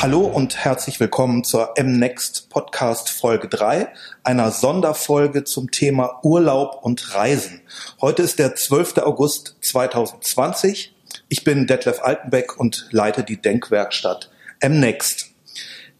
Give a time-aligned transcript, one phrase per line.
[0.00, 3.88] Hallo und herzlich willkommen zur MNext Podcast Folge 3,
[4.22, 7.62] einer Sonderfolge zum Thema Urlaub und Reisen.
[8.00, 8.98] Heute ist der 12.
[8.98, 10.94] August 2020.
[11.28, 14.30] Ich bin Detlef Altenbeck und leite die Denkwerkstatt
[14.62, 15.32] MNext.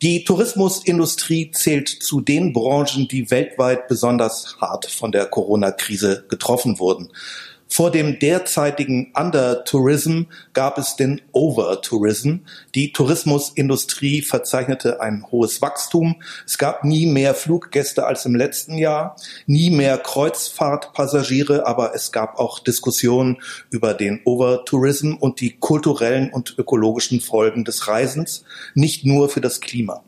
[0.00, 7.10] Die Tourismusindustrie zählt zu den Branchen, die weltweit besonders hart von der Corona-Krise getroffen wurden.
[7.68, 10.22] Vor dem derzeitigen Undertourism
[10.54, 12.36] gab es den Overtourism.
[12.74, 16.22] Die Tourismusindustrie verzeichnete ein hohes Wachstum.
[16.46, 22.38] Es gab nie mehr Fluggäste als im letzten Jahr, nie mehr Kreuzfahrtpassagiere, aber es gab
[22.38, 23.38] auch Diskussionen
[23.70, 28.44] über den Overtourism und die kulturellen und ökologischen Folgen des Reisens,
[28.74, 30.02] nicht nur für das Klima.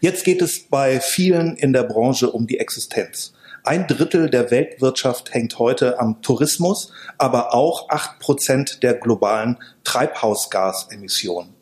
[0.00, 3.32] Jetzt geht es bei vielen in der Branche um die Existenz.
[3.62, 11.54] Ein Drittel der Weltwirtschaft hängt heute am Tourismus, aber auch acht Prozent der globalen Treibhausgasemissionen.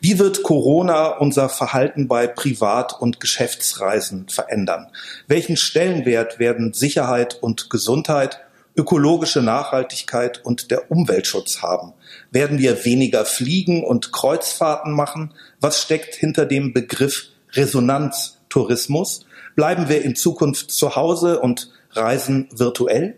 [0.00, 4.90] Wie wird Corona unser Verhalten bei Privat- und Geschäftsreisen verändern?
[5.26, 8.40] Welchen Stellenwert werden Sicherheit und Gesundheit,
[8.76, 11.94] ökologische Nachhaltigkeit und der Umweltschutz haben?
[12.30, 15.34] Werden wir weniger fliegen und Kreuzfahrten machen?
[15.60, 19.26] Was steckt hinter dem Begriff Resonanztourismus?
[19.54, 23.16] Bleiben wir in Zukunft zu Hause und reisen virtuell?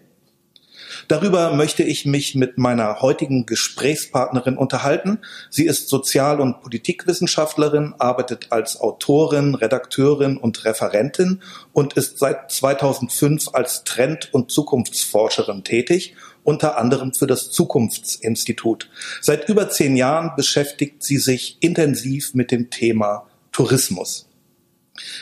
[1.08, 5.18] Darüber möchte ich mich mit meiner heutigen Gesprächspartnerin unterhalten.
[5.50, 11.42] Sie ist Sozial- und Politikwissenschaftlerin, arbeitet als Autorin, Redakteurin und Referentin
[11.72, 16.14] und ist seit 2005 als Trend- und Zukunftsforscherin tätig,
[16.44, 18.88] unter anderem für das Zukunftsinstitut.
[19.20, 24.25] Seit über zehn Jahren beschäftigt sie sich intensiv mit dem Thema Tourismus.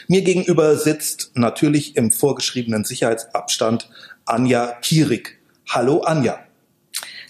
[0.09, 3.91] Mir gegenüber sitzt natürlich im vorgeschriebenen Sicherheitsabstand
[4.25, 5.39] Anja Kierig.
[5.69, 6.39] Hallo Anja.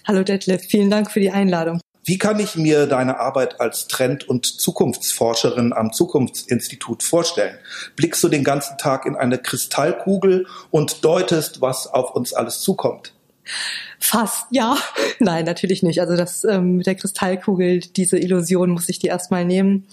[0.07, 1.81] Hallo Detlef, vielen Dank für die Einladung.
[2.07, 7.57] Wie kann ich mir deine Arbeit als Trend- und Zukunftsforscherin am Zukunftsinstitut vorstellen?
[7.95, 13.14] Blickst du den ganzen Tag in eine Kristallkugel und deutest, was auf uns alles zukommt?
[13.99, 14.77] Fast, ja.
[15.19, 15.99] Nein, natürlich nicht.
[15.99, 19.85] Also das ähm, mit der Kristallkugel, diese Illusion muss ich dir erstmal nehmen.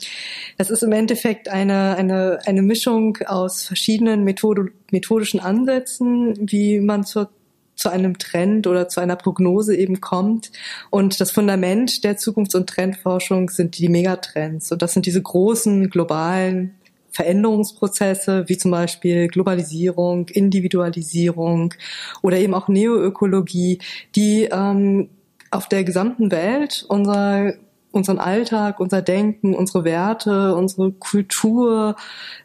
[0.58, 7.04] Das ist im Endeffekt eine, eine, eine Mischung aus verschiedenen Methode, methodischen Ansätzen, wie man
[7.04, 7.30] zur
[7.74, 10.52] zu einem Trend oder zu einer Prognose eben kommt.
[10.90, 14.70] Und das Fundament der Zukunfts- und Trendforschung sind die Megatrends.
[14.70, 16.74] Und das sind diese großen globalen
[17.12, 21.74] Veränderungsprozesse wie zum Beispiel Globalisierung, Individualisierung
[22.22, 23.78] oder eben auch Neoökologie,
[24.16, 25.08] die ähm,
[25.50, 27.54] auf der gesamten Welt unser
[27.92, 31.94] unseren Alltag, unser Denken, unsere Werte, unsere Kultur,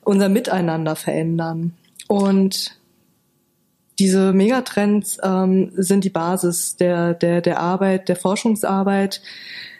[0.03, 1.73] unser Miteinander verändern.
[2.07, 2.77] Und
[3.99, 9.21] diese Megatrends ähm, sind die Basis der, der, der Arbeit, der Forschungsarbeit,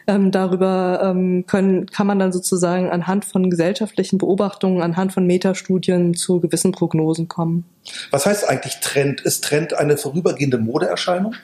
[0.08, 6.14] ähm, darüber ähm, können, kann man dann sozusagen anhand von gesellschaftlichen Beobachtungen, anhand von Metastudien
[6.14, 7.64] zu gewissen Prognosen kommen.
[8.10, 9.20] Was heißt eigentlich Trend?
[9.20, 11.34] Ist Trend eine vorübergehende Modeerscheinung?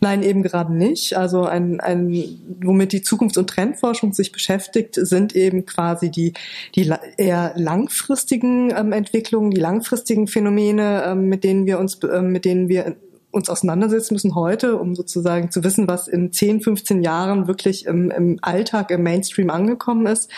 [0.00, 1.16] Nein, eben gerade nicht.
[1.16, 2.10] Also ein, ein
[2.62, 6.32] womit die Zukunfts- und Trendforschung sich beschäftigt, sind eben quasi die,
[6.74, 12.44] die eher langfristigen ähm, Entwicklungen, die langfristigen Phänomene, ähm, mit denen wir uns, ähm, mit
[12.44, 12.96] denen wir
[13.34, 18.10] uns auseinandersetzen müssen heute, um sozusagen zu wissen, was in 10, 15 Jahren wirklich im,
[18.12, 20.30] im Alltag, im Mainstream angekommen ist.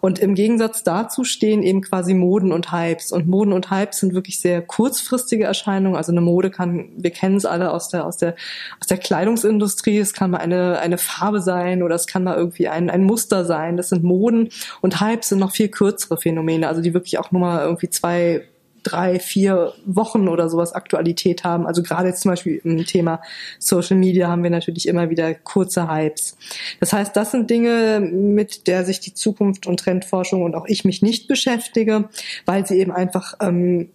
[0.00, 3.12] Und im Gegensatz dazu stehen eben quasi Moden und Hypes.
[3.12, 5.96] Und Moden und Hypes sind wirklich sehr kurzfristige Erscheinungen.
[5.96, 8.34] Also eine Mode kann, wir kennen es alle aus der, aus der,
[8.80, 9.98] aus der Kleidungsindustrie.
[9.98, 13.44] Es kann mal eine, eine Farbe sein oder es kann mal irgendwie ein, ein Muster
[13.44, 13.76] sein.
[13.76, 14.48] Das sind Moden.
[14.80, 18.42] Und Hypes sind noch viel kürzere Phänomene, also die wirklich auch nur mal irgendwie zwei,
[18.82, 21.66] drei, vier Wochen oder sowas Aktualität haben.
[21.66, 23.20] Also gerade jetzt zum Beispiel im Thema
[23.58, 26.36] Social Media haben wir natürlich immer wieder kurze Hypes.
[26.80, 30.84] Das heißt, das sind Dinge, mit der sich die Zukunft und Trendforschung und auch ich
[30.84, 32.08] mich nicht beschäftige,
[32.46, 33.90] weil sie eben einfach ähm,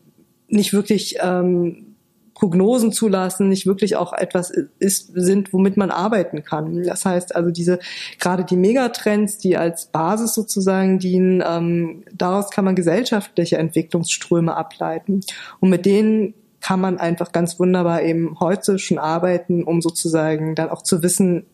[0.48, 1.95] nicht wirklich ähm,
[2.36, 6.84] Prognosen zulassen, nicht wirklich auch etwas ist, sind, womit man arbeiten kann.
[6.84, 7.80] Das heißt also diese,
[8.20, 15.22] gerade die Megatrends, die als Basis sozusagen dienen, ähm, daraus kann man gesellschaftliche Entwicklungsströme ableiten.
[15.62, 20.70] Und mit denen kann man einfach ganz wunderbar eben heute schon arbeiten, um sozusagen dann
[20.70, 21.46] auch zu wissen,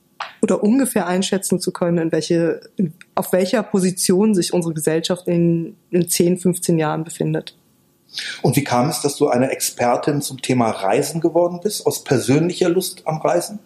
[0.42, 2.62] oder ungefähr einschätzen zu können, in welche,
[3.16, 7.56] auf welcher Position sich unsere Gesellschaft in, in 10, 15 Jahren befindet.
[8.42, 12.70] Und wie kam es, dass du eine Expertin zum Thema Reisen geworden bist, aus persönlicher
[12.70, 13.60] Lust am Reisen?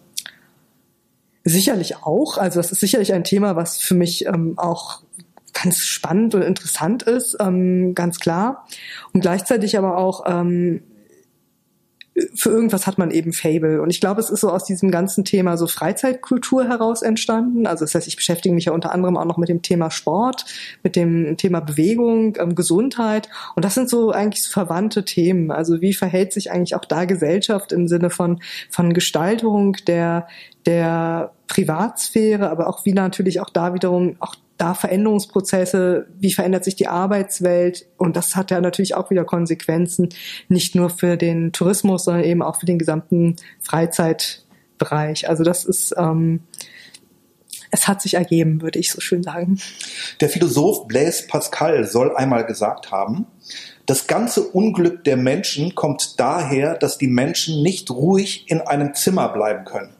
[1.44, 2.38] Sicherlich auch.
[2.38, 5.00] Also das ist sicherlich ein Thema, was für mich ähm, auch
[5.52, 8.66] ganz spannend und interessant ist, ähm, ganz klar.
[9.12, 10.82] Und gleichzeitig aber auch ähm,
[12.34, 13.82] für irgendwas hat man eben Fable.
[13.82, 17.66] Und ich glaube, es ist so aus diesem ganzen Thema so Freizeitkultur heraus entstanden.
[17.66, 20.46] Also das heißt, ich beschäftige mich ja unter anderem auch noch mit dem Thema Sport,
[20.82, 23.28] mit dem Thema Bewegung, ähm, Gesundheit.
[23.54, 25.50] Und das sind so eigentlich so verwandte Themen.
[25.50, 28.40] Also wie verhält sich eigentlich auch da Gesellschaft im Sinne von,
[28.70, 30.26] von Gestaltung der,
[30.64, 36.76] der Privatsphäre, aber auch wie natürlich auch da wiederum auch da Veränderungsprozesse, wie verändert sich
[36.76, 40.08] die Arbeitswelt und das hat ja natürlich auch wieder Konsequenzen,
[40.48, 45.28] nicht nur für den Tourismus, sondern eben auch für den gesamten Freizeitbereich.
[45.28, 46.40] Also das ist, ähm,
[47.70, 49.58] es hat sich ergeben, würde ich so schön sagen.
[50.20, 53.26] Der Philosoph Blaise Pascal soll einmal gesagt haben,
[53.86, 59.28] das ganze Unglück der Menschen kommt daher, dass die Menschen nicht ruhig in einem Zimmer
[59.28, 59.95] bleiben können.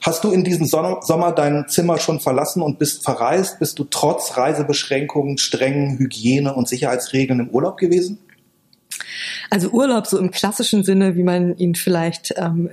[0.00, 3.58] Hast du in diesem Sommer dein Zimmer schon verlassen und bist verreist?
[3.58, 8.18] Bist du trotz Reisebeschränkungen, strengen Hygiene- und Sicherheitsregeln im Urlaub gewesen?
[9.50, 12.70] Also Urlaub so im klassischen Sinne, wie man ihn vielleicht ähm,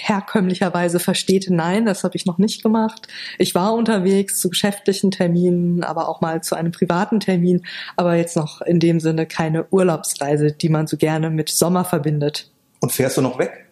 [0.00, 3.08] herkömmlicherweise versteht, nein, das habe ich noch nicht gemacht.
[3.38, 7.64] Ich war unterwegs zu geschäftlichen Terminen, aber auch mal zu einem privaten Termin,
[7.96, 12.50] aber jetzt noch in dem Sinne keine Urlaubsreise, die man so gerne mit Sommer verbindet.
[12.80, 13.66] Und fährst du noch weg?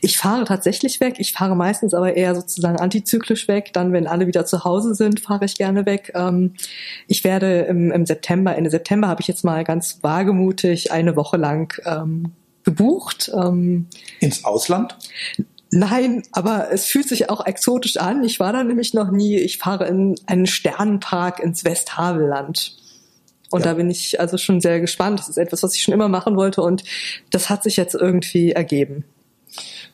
[0.00, 1.16] Ich fahre tatsächlich weg.
[1.18, 3.72] Ich fahre meistens aber eher sozusagen antizyklisch weg.
[3.72, 6.12] Dann, wenn alle wieder zu Hause sind, fahre ich gerne weg.
[6.14, 6.54] Ähm,
[7.08, 11.36] ich werde im, im September, Ende September habe ich jetzt mal ganz wagemutig eine Woche
[11.36, 12.32] lang ähm,
[12.64, 13.30] gebucht.
[13.34, 13.88] Ähm,
[14.20, 14.96] Ins Ausland?
[15.70, 18.24] Nein, aber es fühlt sich auch exotisch an.
[18.24, 19.38] Ich war da nämlich noch nie.
[19.38, 22.76] Ich fahre in einen Sternenpark ins Westhavelland.
[23.50, 23.70] Und ja.
[23.70, 25.18] da bin ich also schon sehr gespannt.
[25.18, 26.84] Das ist etwas, was ich schon immer machen wollte und
[27.30, 29.04] das hat sich jetzt irgendwie ergeben.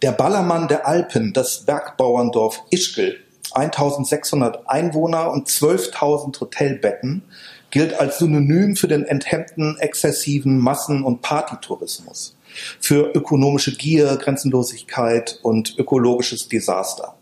[0.00, 3.16] Der Ballermann der Alpen, das Bergbauerndorf Ischgl,
[3.52, 7.24] 1600 Einwohner und 12.000 Hotelbetten,
[7.72, 12.36] gilt als Synonym für den enthemmten, exzessiven Massen- und Partytourismus,
[12.78, 17.17] für ökonomische Gier, Grenzenlosigkeit und ökologisches Desaster.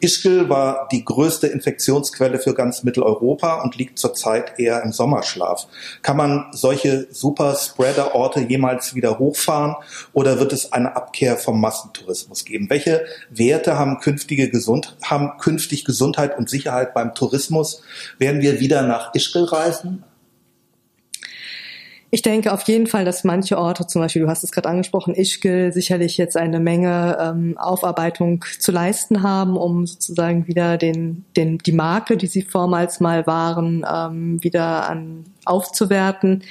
[0.00, 5.66] Ischgl war die größte Infektionsquelle für ganz Mitteleuropa und liegt zurzeit eher im Sommerschlaf.
[6.02, 9.76] Kann man solche Superspreader-Orte jemals wieder hochfahren
[10.12, 12.68] oder wird es eine Abkehr vom Massentourismus geben?
[12.70, 17.82] Welche Werte haben künftige Gesund haben künftig Gesundheit und Sicherheit beim Tourismus?
[18.18, 20.04] Werden wir wieder nach Ischgl reisen?
[22.12, 25.14] Ich denke auf jeden Fall, dass manche Orte, zum Beispiel, du hast es gerade angesprochen,
[25.14, 31.58] Ischgl, sicherlich jetzt eine Menge ähm, Aufarbeitung zu leisten haben, um sozusagen wieder den, den,
[31.58, 36.42] die Marke, die sie vormals mal waren, ähm, wieder an, aufzuwerten.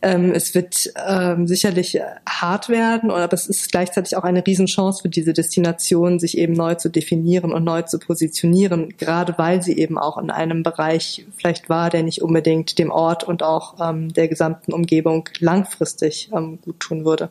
[0.00, 5.08] Ähm, es wird ähm, sicherlich hart werden, aber es ist gleichzeitig auch eine Riesenchance für
[5.08, 9.98] diese Destination, sich eben neu zu definieren und neu zu positionieren, gerade weil sie eben
[9.98, 14.28] auch in einem Bereich vielleicht war, der nicht unbedingt dem Ort und auch ähm, der
[14.28, 14.99] gesamten Umgebung
[15.40, 17.30] langfristig ähm, gut tun würde.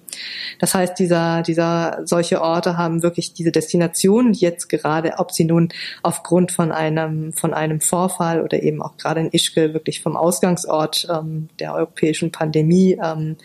[0.59, 5.69] Das heißt, dieser, dieser, solche Orte haben wirklich diese Destinationen, jetzt gerade, ob sie nun
[6.03, 11.07] aufgrund von einem, von einem Vorfall oder eben auch gerade in Ischgl wirklich vom Ausgangsort
[11.09, 13.37] ähm, der europäischen Pandemie, ähm,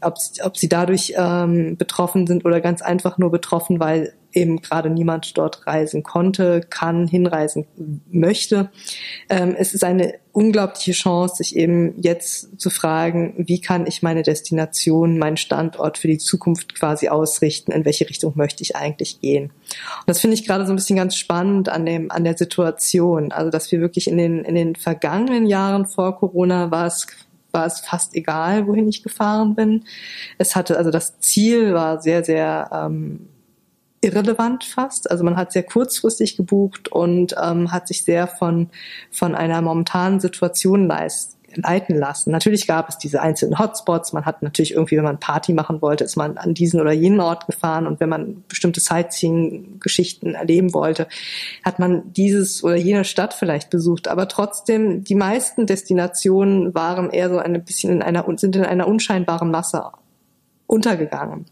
[0.00, 4.90] ob, ob sie dadurch ähm, betroffen sind oder ganz einfach nur betroffen, weil eben gerade
[4.90, 7.66] niemand dort reisen konnte, kann, hinreisen
[8.10, 8.70] möchte.
[9.28, 14.22] Ähm, es ist eine unglaubliche Chance, sich eben jetzt zu fragen, wie kann ich meine
[14.22, 19.44] Destination, meinen Standort für die Zukunft quasi ausrichten, in welche Richtung möchte ich eigentlich gehen.
[19.44, 23.32] Und das finde ich gerade so ein bisschen ganz spannend an dem, an der Situation.
[23.32, 27.06] Also, dass wir wirklich in den, in den vergangenen Jahren vor Corona war es
[27.54, 29.84] war es fast egal, wohin ich gefahren bin.
[30.38, 33.28] Es hatte, also das Ziel war sehr, sehr ähm,
[34.04, 35.10] irrelevant fast.
[35.10, 38.68] Also man hat sehr kurzfristig gebucht und ähm, hat sich sehr von,
[39.10, 42.30] von einer momentanen Situation leist, leiten lassen.
[42.30, 44.12] Natürlich gab es diese einzelnen Hotspots.
[44.12, 47.20] Man hat natürlich irgendwie, wenn man Party machen wollte, ist man an diesen oder jenen
[47.20, 51.08] Ort gefahren und wenn man bestimmte Sightseeing-Geschichten erleben wollte,
[51.64, 54.08] hat man dieses oder jene Stadt vielleicht besucht.
[54.08, 58.86] Aber trotzdem, die meisten Destinationen waren eher so ein bisschen in einer, sind in einer
[58.86, 59.84] unscheinbaren Masse
[60.74, 61.46] untergegangen.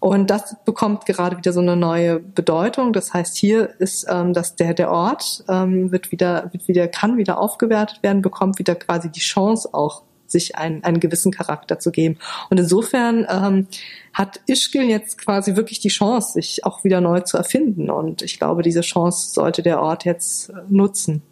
[0.00, 2.92] Und das bekommt gerade wieder so eine neue Bedeutung.
[2.92, 7.18] Das heißt, hier ist, ähm, dass der, der Ort ähm, wird wieder, wird wieder, kann
[7.18, 11.92] wieder aufgewertet werden, bekommt wieder quasi die Chance auch sich einen, einen gewissen Charakter zu
[11.92, 12.18] geben.
[12.50, 13.68] Und insofern ähm,
[14.12, 17.88] hat Ischgl jetzt quasi wirklich die Chance, sich auch wieder neu zu erfinden.
[17.88, 21.22] Und ich glaube, diese Chance sollte der Ort jetzt nutzen.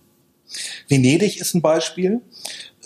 [0.88, 2.20] Venedig ist ein Beispiel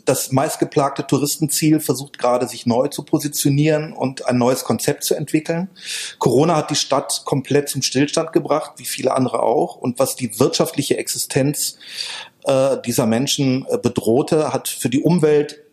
[0.04, 5.68] das meistgeplagte Touristenziel versucht gerade sich neu zu positionieren und ein neues Konzept zu entwickeln.
[6.18, 9.76] Corona hat die Stadt komplett zum Stillstand gebracht, wie viele andere auch.
[9.76, 11.78] Und was die wirtschaftliche Existenz
[12.44, 15.63] äh, dieser Menschen äh, bedrohte, hat für die Umwelt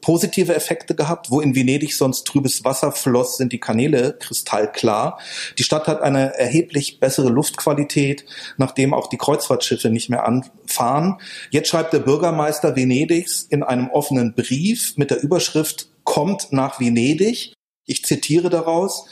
[0.00, 1.30] positive Effekte gehabt.
[1.30, 5.18] Wo in Venedig sonst trübes Wasser floss, sind die Kanäle kristallklar.
[5.58, 8.24] Die Stadt hat eine erheblich bessere Luftqualität,
[8.56, 11.18] nachdem auch die Kreuzfahrtschiffe nicht mehr anfahren.
[11.50, 17.52] Jetzt schreibt der Bürgermeister Venedigs in einem offenen Brief mit der Überschrift Kommt nach Venedig.
[17.84, 19.06] Ich zitiere daraus.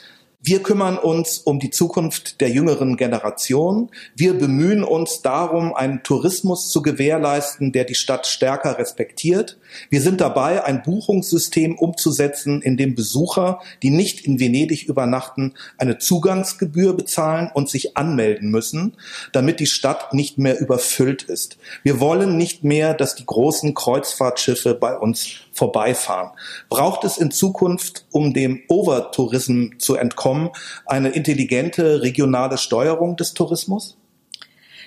[0.47, 3.91] Wir kümmern uns um die Zukunft der jüngeren Generation.
[4.15, 9.59] Wir bemühen uns darum, einen Tourismus zu gewährleisten, der die Stadt stärker respektiert.
[9.89, 15.97] Wir sind dabei, ein Buchungssystem umzusetzen, in dem Besucher, die nicht in Venedig übernachten, eine
[15.97, 18.99] Zugangsgebühr bezahlen und sich anmelden müssen,
[19.33, 21.57] damit die Stadt nicht mehr überfüllt ist.
[21.83, 26.31] Wir wollen nicht mehr, dass die großen Kreuzfahrtschiffe bei uns vorbeifahren.
[26.69, 30.51] Braucht es in Zukunft, um dem Overtourism zu entkommen,
[30.85, 33.97] eine intelligente regionale Steuerung des Tourismus?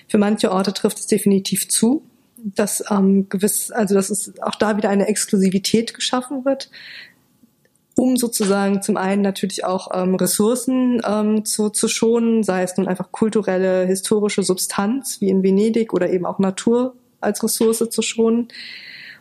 [0.08, 2.02] Für manche Orte trifft es definitiv zu,
[2.36, 6.70] dass ähm, gewiss, also dass es auch da wieder eine Exklusivität geschaffen wird,
[7.96, 12.86] um sozusagen zum einen natürlich auch ähm, Ressourcen ähm, zu, zu schonen, sei es nun
[12.86, 18.48] einfach kulturelle, historische Substanz wie in Venedig oder eben auch Natur als Ressource zu schonen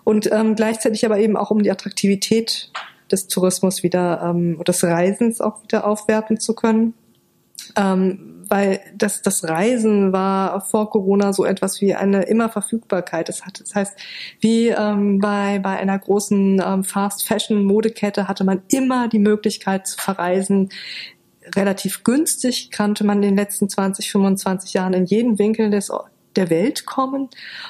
[0.07, 2.71] und ähm, gleichzeitig aber eben auch um die Attraktivität
[3.11, 6.93] des Tourismus wieder, ähm, des Reisens auch wieder aufwerten zu können.
[7.75, 13.27] Ähm, weil das, das Reisen war vor Corona so etwas wie eine immer Verfügbarkeit.
[13.27, 13.97] Das, hat, das heißt,
[14.39, 20.69] wie ähm, bei, bei einer großen ähm, Fast-Fashion-Modekette hatte man immer die Möglichkeit zu verreisen.
[21.53, 25.91] Relativ günstig kannte man in den letzten 20, 25 Jahren in jeden Winkel des,
[26.37, 27.29] der Welt kommen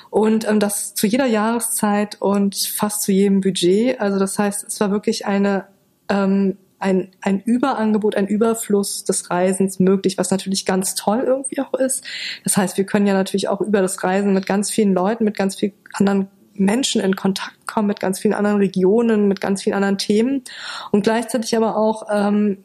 [0.10, 4.00] und ähm, das zu jeder Jahreszeit und fast zu jedem Budget.
[4.00, 5.68] Also das heißt, es war wirklich eine
[6.10, 11.74] ähm, ein, ein Überangebot, ein Überfluss des Reisens möglich, was natürlich ganz toll irgendwie auch
[11.74, 12.04] ist.
[12.44, 15.36] Das heißt, wir können ja natürlich auch über das Reisen mit ganz vielen Leuten, mit
[15.36, 19.76] ganz vielen anderen Menschen in Kontakt kommen, mit ganz vielen anderen Regionen, mit ganz vielen
[19.76, 20.44] anderen Themen
[20.92, 22.64] und gleichzeitig aber auch ähm,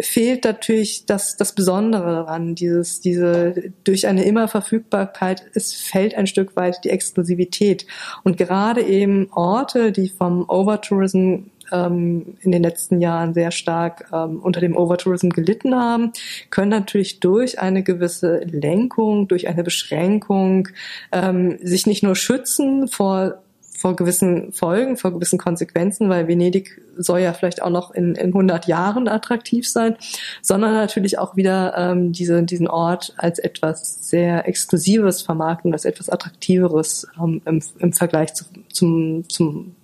[0.00, 6.54] fehlt natürlich das, das Besondere daran, dieses, diese, durch eine Immerverfügbarkeit, es fällt ein Stück
[6.56, 7.86] weit die Exklusivität.
[8.22, 14.40] Und gerade eben Orte, die vom Overtourism ähm, in den letzten Jahren sehr stark ähm,
[14.40, 16.12] unter dem Overtourism gelitten haben,
[16.50, 20.68] können natürlich durch eine gewisse Lenkung, durch eine Beschränkung
[21.12, 23.42] ähm, sich nicht nur schützen vor
[23.78, 28.28] vor gewissen Folgen, vor gewissen Konsequenzen, weil Venedig soll ja vielleicht auch noch in, in
[28.28, 29.96] 100 Jahren attraktiv sein,
[30.42, 36.10] sondern natürlich auch wieder ähm, diese, diesen Ort als etwas sehr Exklusives vermarkten, als etwas
[36.10, 39.76] Attraktiveres ähm, im, im Vergleich zu, zum, zum,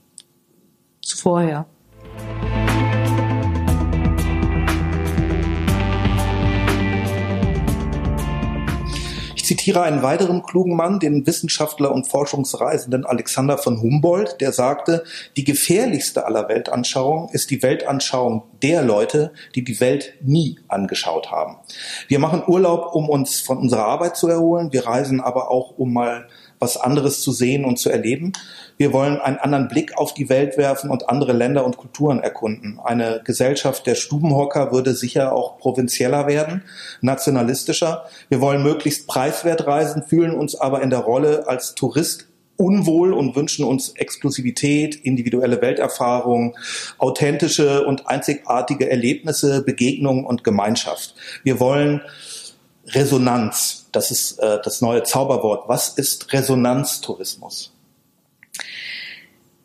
[1.01, 1.67] zu vorher.
[9.45, 15.05] Ich zitiere einen weiteren klugen Mann, den Wissenschaftler und Forschungsreisenden Alexander von Humboldt, der sagte,
[15.37, 21.59] die gefährlichste aller Weltanschauungen ist die Weltanschauung der Leute, die die Welt nie angeschaut haben.
[22.09, 24.73] Wir machen Urlaub, um uns von unserer Arbeit zu erholen.
[24.73, 26.27] Wir reisen aber auch, um mal
[26.59, 28.33] was anderes zu sehen und zu erleben.
[28.77, 32.81] Wir wollen einen anderen Blick auf die Welt werfen und andere Länder und Kulturen erkunden.
[32.83, 36.63] Eine Gesellschaft der Stubenhocker würde sicher auch provinzieller werden,
[37.01, 38.05] nationalistischer.
[38.29, 43.35] Wir wollen möglichst preiswert reisen, fühlen uns aber in der Rolle als Tourist unwohl und
[43.37, 46.57] wünschen uns Exklusivität, individuelle Welterfahrung,
[46.99, 51.15] authentische und einzigartige Erlebnisse, Begegnungen und Gemeinschaft.
[51.43, 52.01] Wir wollen
[52.89, 53.89] Resonanz.
[53.93, 55.69] Das ist äh, das neue Zauberwort.
[55.69, 57.73] Was ist Resonanztourismus?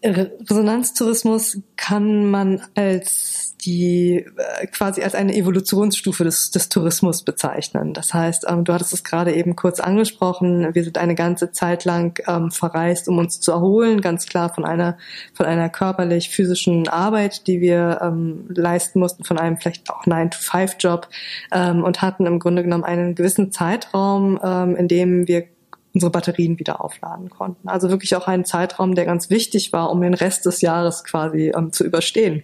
[0.03, 7.93] Resonanztourismus kann man als die äh, quasi als eine Evolutionsstufe des, des Tourismus bezeichnen.
[7.93, 11.85] Das heißt, ähm, du hattest es gerade eben kurz angesprochen, wir sind eine ganze Zeit
[11.85, 14.97] lang ähm, verreist, um uns zu erholen, ganz klar von einer
[15.33, 21.07] von einer körperlich physischen Arbeit, die wir ähm, leisten mussten, von einem vielleicht auch 9-to-5-Job
[21.51, 25.45] ähm, und hatten im Grunde genommen einen gewissen Zeitraum, ähm, in dem wir
[25.93, 27.67] unsere Batterien wieder aufladen konnten.
[27.67, 31.51] Also wirklich auch einen Zeitraum, der ganz wichtig war, um den Rest des Jahres quasi
[31.55, 32.43] ähm, zu überstehen.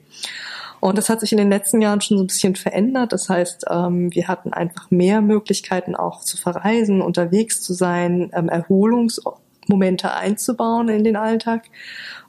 [0.79, 3.13] Und das hat sich in den letzten Jahren schon so ein bisschen verändert.
[3.13, 8.49] Das heißt, ähm, wir hatten einfach mehr Möglichkeiten auch zu verreisen, unterwegs zu sein, ähm,
[8.49, 11.63] Erholungsmomente einzubauen in den Alltag.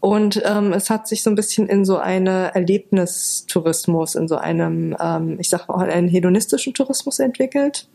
[0.00, 4.96] Und ähm, es hat sich so ein bisschen in so eine Erlebnistourismus, in so einem,
[5.00, 7.88] ähm, ich sag mal, einen hedonistischen Tourismus entwickelt.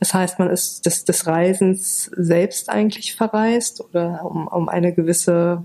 [0.00, 5.64] Das heißt, man ist des, des Reisens selbst eigentlich verreist oder um, um eine gewisse,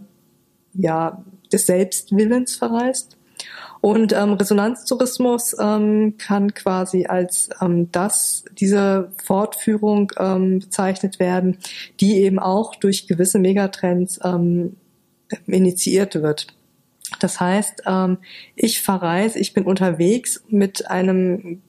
[0.73, 3.16] ja, des Selbstwillens verreist.
[3.87, 11.59] Und ähm, Resonanztourismus ähm, kann quasi als ähm, das, diese Fortführung ähm, bezeichnet werden,
[12.01, 14.75] die eben auch durch gewisse Megatrends ähm,
[15.45, 16.47] initiiert wird.
[17.21, 18.17] Das heißt, ähm,
[18.57, 21.61] ich verreise, ich bin unterwegs mit einem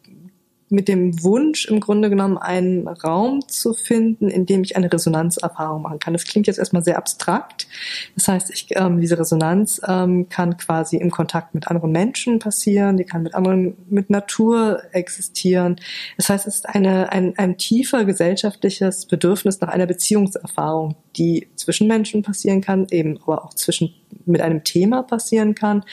[0.70, 5.82] mit dem Wunsch, im Grunde genommen einen Raum zu finden, in dem ich eine Resonanzerfahrung
[5.82, 6.12] machen kann.
[6.12, 7.66] Das klingt jetzt erstmal sehr abstrakt.
[8.14, 12.96] Das heißt, ich, ähm, diese Resonanz ähm, kann quasi im Kontakt mit anderen Menschen passieren,
[12.96, 15.76] die kann mit anderen, mit Natur existieren.
[16.16, 21.88] Das heißt, es ist eine, ein, ein tiefer gesellschaftliches Bedürfnis nach einer Beziehungserfahrung, die zwischen
[21.88, 23.94] Menschen passieren kann, eben aber auch zwischen
[24.25, 25.84] mit einem Thema passieren kann.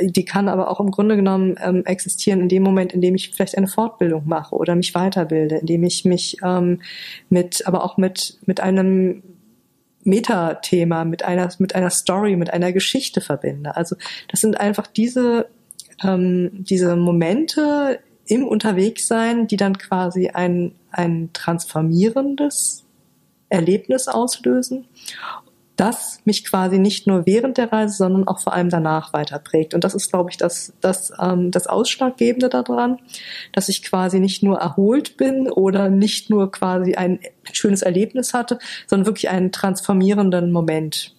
[0.00, 3.30] Die kann aber auch im Grunde genommen ähm, existieren in dem Moment, in dem ich
[3.30, 6.80] vielleicht eine Fortbildung mache oder mich weiterbilde, in dem ich mich ähm,
[7.28, 9.22] mit, aber auch mit, mit einem
[10.04, 13.76] Metathema, mit einer, mit einer Story, mit einer Geschichte verbinde.
[13.76, 13.96] Also
[14.28, 15.48] das sind einfach diese,
[16.02, 22.84] ähm, diese Momente im Unterwegssein, die dann quasi ein, ein transformierendes
[23.48, 24.86] Erlebnis auslösen
[25.78, 29.74] das mich quasi nicht nur während der Reise, sondern auch vor allem danach weiterprägt.
[29.74, 32.98] Und das ist, glaube ich, das, das, ähm, das Ausschlaggebende daran,
[33.52, 37.20] dass ich quasi nicht nur erholt bin oder nicht nur quasi ein
[37.52, 41.14] schönes Erlebnis hatte, sondern wirklich einen transformierenden Moment.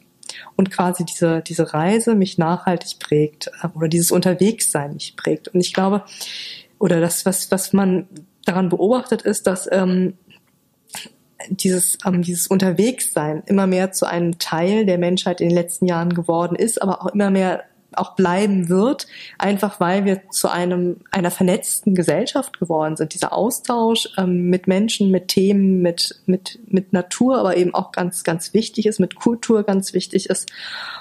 [0.57, 5.47] Und quasi diese, diese Reise mich nachhaltig prägt äh, oder dieses Unterwegssein mich prägt.
[5.47, 6.03] Und ich glaube,
[6.79, 8.09] oder das, was, was man
[8.43, 10.15] daran beobachtet, ist, dass ähm,
[11.49, 16.13] dieses, ähm, dieses Unterwegssein immer mehr zu einem Teil der Menschheit in den letzten Jahren
[16.13, 21.31] geworden ist, aber auch immer mehr auch bleiben wird, einfach weil wir zu einem einer
[21.31, 23.13] vernetzten Gesellschaft geworden sind.
[23.13, 28.23] Dieser Austausch ähm, mit Menschen, mit Themen, mit mit mit Natur, aber eben auch ganz
[28.23, 30.51] ganz wichtig ist, mit Kultur ganz wichtig ist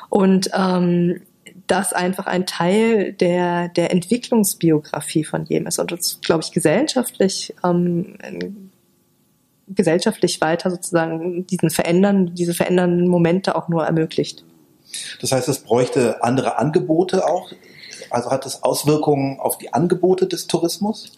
[0.09, 1.21] und ähm,
[1.67, 7.55] das einfach ein Teil der der Entwicklungsbiografie von jedem ist und uns, glaube ich, gesellschaftlich
[7.63, 8.17] ähm,
[9.75, 14.45] gesellschaftlich weiter sozusagen diesen verändern, diese verändernden Momente auch nur ermöglicht.
[15.21, 17.53] Das heißt, es bräuchte andere Angebote auch?
[18.11, 21.13] Also hat es Auswirkungen auf die Angebote des Tourismus?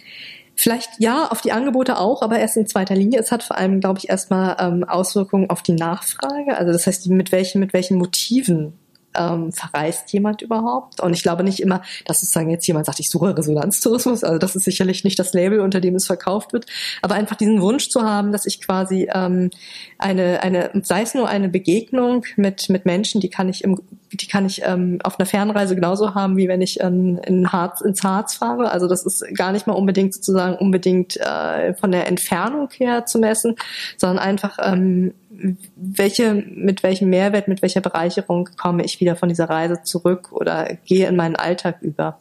[0.56, 3.20] Vielleicht ja, auf die Angebote auch, aber erst in zweiter Linie.
[3.20, 6.56] Es hat vor allem, glaube ich, erstmal ähm, Auswirkungen auf die Nachfrage.
[6.56, 8.74] Also das heißt, mit welchen, mit welchen Motiven
[9.14, 11.00] ähm, verreist jemand überhaupt?
[11.00, 14.24] Und ich glaube nicht immer, dass sozusagen jetzt jemand sagt, ich suche Resonanztourismus.
[14.24, 16.66] Also das ist sicherlich nicht das Label, unter dem es verkauft wird.
[17.02, 19.50] Aber einfach diesen Wunsch zu haben, dass ich quasi ähm,
[19.98, 23.80] eine, eine, sei es nur eine Begegnung mit, mit Menschen, die kann ich im
[24.12, 27.80] die kann ich ähm, auf einer Fernreise genauso haben, wie wenn ich ähm, in Harz,
[27.80, 28.70] ins Harz fahre.
[28.70, 33.18] Also das ist gar nicht mal unbedingt sozusagen unbedingt äh, von der Entfernung her zu
[33.18, 33.54] messen,
[33.96, 35.14] sondern einfach ähm,
[35.76, 40.76] welche, mit welchem Mehrwert, mit welcher Bereicherung komme ich wieder von dieser Reise zurück oder
[40.84, 42.18] gehe in meinen Alltag über.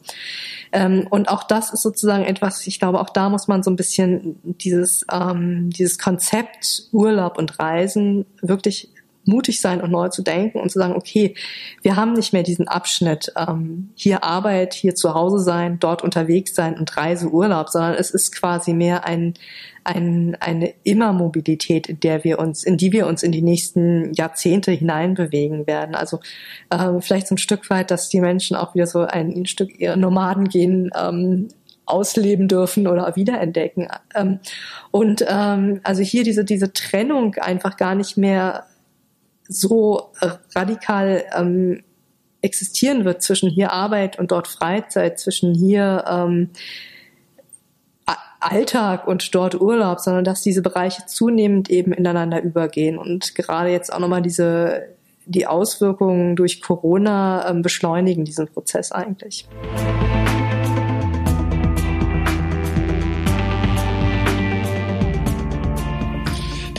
[0.72, 3.76] Ähm, und auch das ist sozusagen etwas, ich glaube, auch da muss man so ein
[3.76, 8.90] bisschen dieses, ähm, dieses Konzept Urlaub und Reisen wirklich
[9.24, 11.34] mutig sein und neu zu denken und zu sagen, okay,
[11.82, 16.54] wir haben nicht mehr diesen Abschnitt, ähm, hier Arbeit, hier zu Hause sein, dort unterwegs
[16.54, 19.34] sein und Reiseurlaub, sondern es ist quasi mehr ein,
[19.84, 24.70] ein, eine Immermobilität, in der wir uns, in die wir uns in die nächsten Jahrzehnte
[24.72, 25.94] hineinbewegen werden.
[25.94, 26.20] Also
[26.70, 29.78] ähm, vielleicht so ein Stück weit, dass die Menschen auch wieder so ein, ein Stück
[29.78, 31.48] ihr Nomadengehen ähm,
[31.86, 33.88] ausleben dürfen oder wiederentdecken.
[34.14, 34.40] Ähm,
[34.90, 38.66] und ähm, also hier diese, diese Trennung einfach gar nicht mehr
[39.48, 40.12] so
[40.54, 41.82] radikal ähm,
[42.42, 46.50] existieren wird zwischen hier Arbeit und dort Freizeit, zwischen hier ähm,
[48.40, 53.92] Alltag und dort Urlaub, sondern dass diese Bereiche zunehmend eben ineinander übergehen und gerade jetzt
[53.92, 54.88] auch nochmal diese
[55.26, 59.46] die Auswirkungen durch Corona ähm, beschleunigen diesen Prozess eigentlich.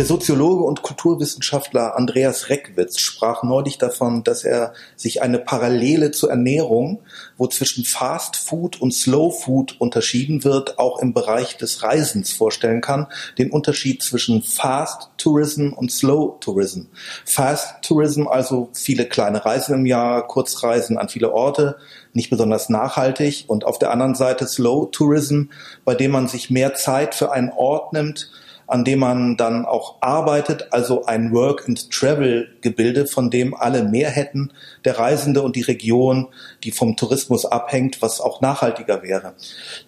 [0.02, 6.32] Der Soziologe und Kulturwissenschaftler Andreas Reckwitz sprach neulich davon, dass er sich eine Parallele zur
[6.32, 7.04] Ernährung,
[7.38, 12.82] wo zwischen Fast Food und Slow Food unterschieden wird, auch im Bereich des Reisens vorstellen
[12.82, 13.06] kann,
[13.38, 16.86] den Unterschied zwischen Fast Tourism und Slow Tourism.
[17.24, 21.78] Fast Tourism, also viele kleine Reisen im Jahr, Kurzreisen an viele Orte,
[22.14, 25.44] nicht besonders nachhaltig und auf der anderen Seite Slow Tourism,
[25.86, 28.32] bei dem man sich mehr Zeit für einen Ort nimmt,
[28.72, 34.54] an dem man dann auch arbeitet, also ein Work-and-Travel-Gebilde, von dem alle mehr hätten,
[34.86, 36.30] der Reisende und die Region,
[36.64, 39.34] die vom Tourismus abhängt, was auch nachhaltiger wäre.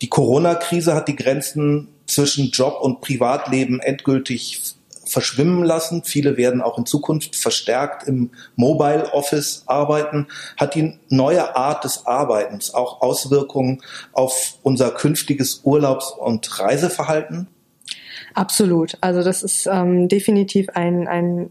[0.01, 6.03] Die Corona-Krise hat die Grenzen zwischen Job und Privatleben endgültig verschwimmen lassen.
[6.03, 10.27] Viele werden auch in Zukunft verstärkt im Mobile Office arbeiten.
[10.57, 17.47] Hat die neue Art des Arbeitens auch Auswirkungen auf unser künftiges Urlaubs- und Reiseverhalten?
[18.33, 18.97] Absolut.
[19.01, 21.49] Also das ist ähm, definitiv ein, ein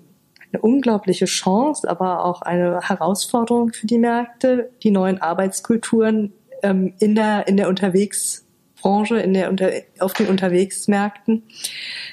[0.53, 7.15] eine unglaubliche Chance, aber auch eine Herausforderung für die Märkte, die neuen Arbeitskulturen ähm, in
[7.15, 11.45] der in der Unterwegsbranche, in der unter, auf den Unterwegsmärkten.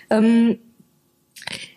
[0.10, 0.60] Ähm,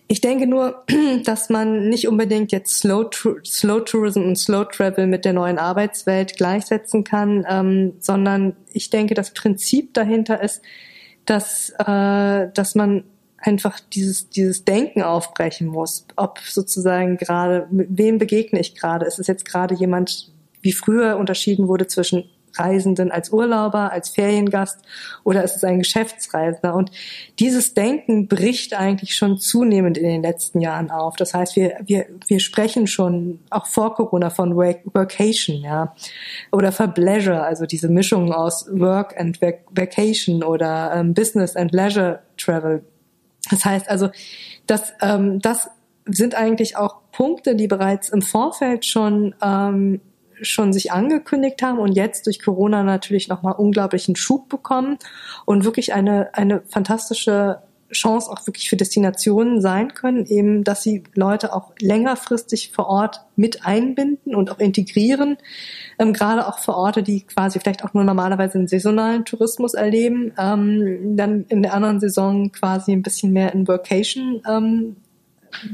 [0.06, 0.84] ich denke nur,
[1.24, 3.10] dass man nicht unbedingt jetzt Slow,
[3.44, 9.14] Slow Tourism und Slow Travel mit der neuen Arbeitswelt gleichsetzen kann, ähm, sondern ich denke,
[9.14, 10.62] das Prinzip dahinter ist,
[11.24, 13.04] dass, äh, dass man
[13.38, 16.06] einfach dieses, dieses Denken aufbrechen muss.
[16.16, 19.06] Ob sozusagen gerade, wem begegne ich gerade?
[19.06, 24.80] Ist es jetzt gerade jemand, wie früher unterschieden wurde zwischen Reisenden als Urlauber, als Feriengast
[25.24, 26.74] oder ist es ein Geschäftsreisender?
[26.74, 26.90] Und
[27.38, 31.16] dieses Denken bricht eigentlich schon zunehmend in den letzten Jahren auf.
[31.16, 35.94] Das heißt, wir, wir, wir sprechen schon auch vor Corona von Workation, ja,
[36.50, 42.20] oder for Pleasure, also diese Mischung aus Work and Vacation oder ähm, Business and Leisure
[42.36, 42.84] Travel.
[43.50, 44.10] Das heißt also,
[44.66, 45.68] dass ähm, das
[46.06, 50.00] sind eigentlich auch Punkte, die bereits im Vorfeld schon ähm,
[50.42, 54.98] schon sich angekündigt haben und jetzt durch Corona natürlich nochmal unglaublichen Schub bekommen
[55.46, 61.04] und wirklich eine, eine fantastische Chance auch wirklich für Destinationen sein können, eben, dass sie
[61.14, 65.36] Leute auch längerfristig vor Ort mit einbinden und auch integrieren,
[65.98, 70.32] ähm, gerade auch für Orte, die quasi vielleicht auch nur normalerweise einen saisonalen Tourismus erleben,
[70.38, 74.96] ähm, dann in der anderen Saison quasi ein bisschen mehr in Workation ähm,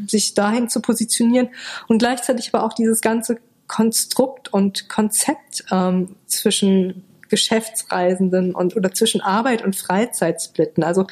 [0.09, 1.51] sich dahin zu positionieren
[1.87, 9.21] und gleichzeitig aber auch dieses ganze Konstrukt und Konzept ähm, zwischen Geschäftsreisenden und oder zwischen
[9.21, 10.83] Arbeit und Freizeit splitten.
[10.83, 11.07] Also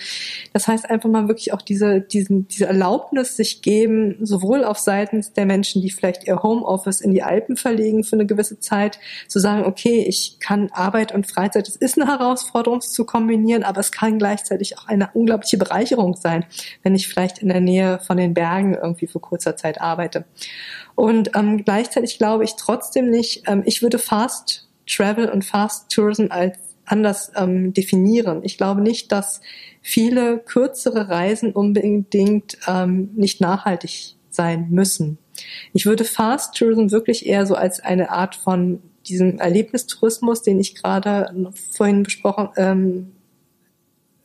[0.53, 5.25] das heißt einfach mal wirklich auch diese, diesen, diese Erlaubnis sich geben, sowohl auf Seiten
[5.37, 8.99] der Menschen, die vielleicht ihr Homeoffice in die Alpen verlegen für eine gewisse Zeit,
[9.29, 13.81] zu sagen, okay, ich kann Arbeit und Freizeit, es ist eine Herausforderung zu kombinieren, aber
[13.81, 16.45] es kann gleichzeitig auch eine unglaubliche Bereicherung sein,
[16.83, 20.25] wenn ich vielleicht in der Nähe von den Bergen irgendwie für kurzer Zeit arbeite.
[20.95, 26.27] Und ähm, gleichzeitig glaube ich trotzdem nicht, ähm, ich würde Fast Travel und Fast Tourism
[26.31, 28.43] als anders ähm, definieren.
[28.45, 29.41] Ich glaube nicht, dass
[29.83, 35.19] viele kürzere Reisen unbedingt ähm, nicht nachhaltig sein müssen.
[35.73, 40.75] Ich würde Fast Tourism wirklich eher so als eine Art von diesem Erlebnistourismus, den ich
[40.75, 43.13] gerade vorhin besprochen, ähm,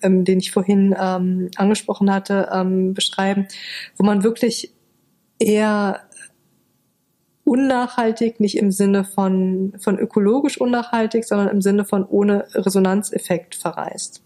[0.02, 3.48] ähm, den ich vorhin ähm, angesprochen hatte, ähm, beschreiben,
[3.98, 4.72] wo man wirklich
[5.40, 6.02] eher
[7.52, 14.24] unnachhaltig, nicht im Sinne von, von ökologisch unnachhaltig, sondern im Sinne von ohne Resonanzeffekt verreist.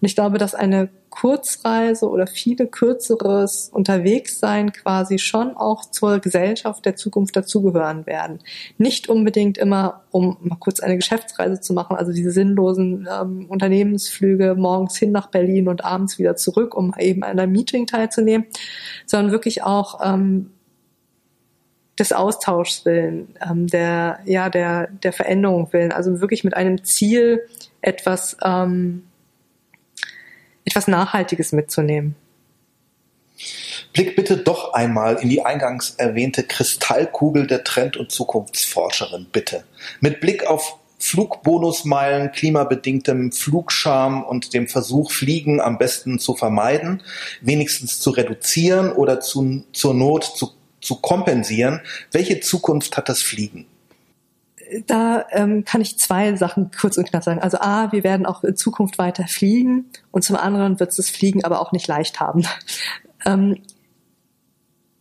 [0.00, 6.84] Und ich glaube, dass eine Kurzreise oder viele kürzeres Unterwegssein quasi schon auch zur Gesellschaft
[6.84, 8.40] der Zukunft dazugehören werden.
[8.78, 14.56] Nicht unbedingt immer, um mal kurz eine Geschäftsreise zu machen, also diese sinnlosen ähm, Unternehmensflüge
[14.56, 18.48] morgens hin nach Berlin und abends wieder zurück, um eben an einem Meeting teilzunehmen,
[19.06, 20.50] sondern wirklich auch ähm,
[21.98, 27.48] des Austauschs willen, ähm, der, ja, der, der Veränderung willen, also wirklich mit einem Ziel
[27.80, 29.04] etwas, ähm,
[30.64, 32.16] etwas Nachhaltiges mitzunehmen.
[33.92, 39.64] Blick bitte doch einmal in die eingangs erwähnte Kristallkugel der Trend- und Zukunftsforscherin, bitte.
[40.00, 47.02] Mit Blick auf Flugbonusmeilen, klimabedingtem Flugscham und dem Versuch, Fliegen am besten zu vermeiden,
[47.42, 50.55] wenigstens zu reduzieren oder zu, zur Not zu
[50.86, 51.80] zu kompensieren.
[52.12, 53.66] Welche Zukunft hat das Fliegen?
[54.86, 57.40] Da ähm, kann ich zwei Sachen kurz und knapp sagen.
[57.40, 61.10] Also A, wir werden auch in Zukunft weiter fliegen und zum anderen wird es das
[61.10, 62.44] Fliegen aber auch nicht leicht haben.
[63.24, 63.62] Ähm,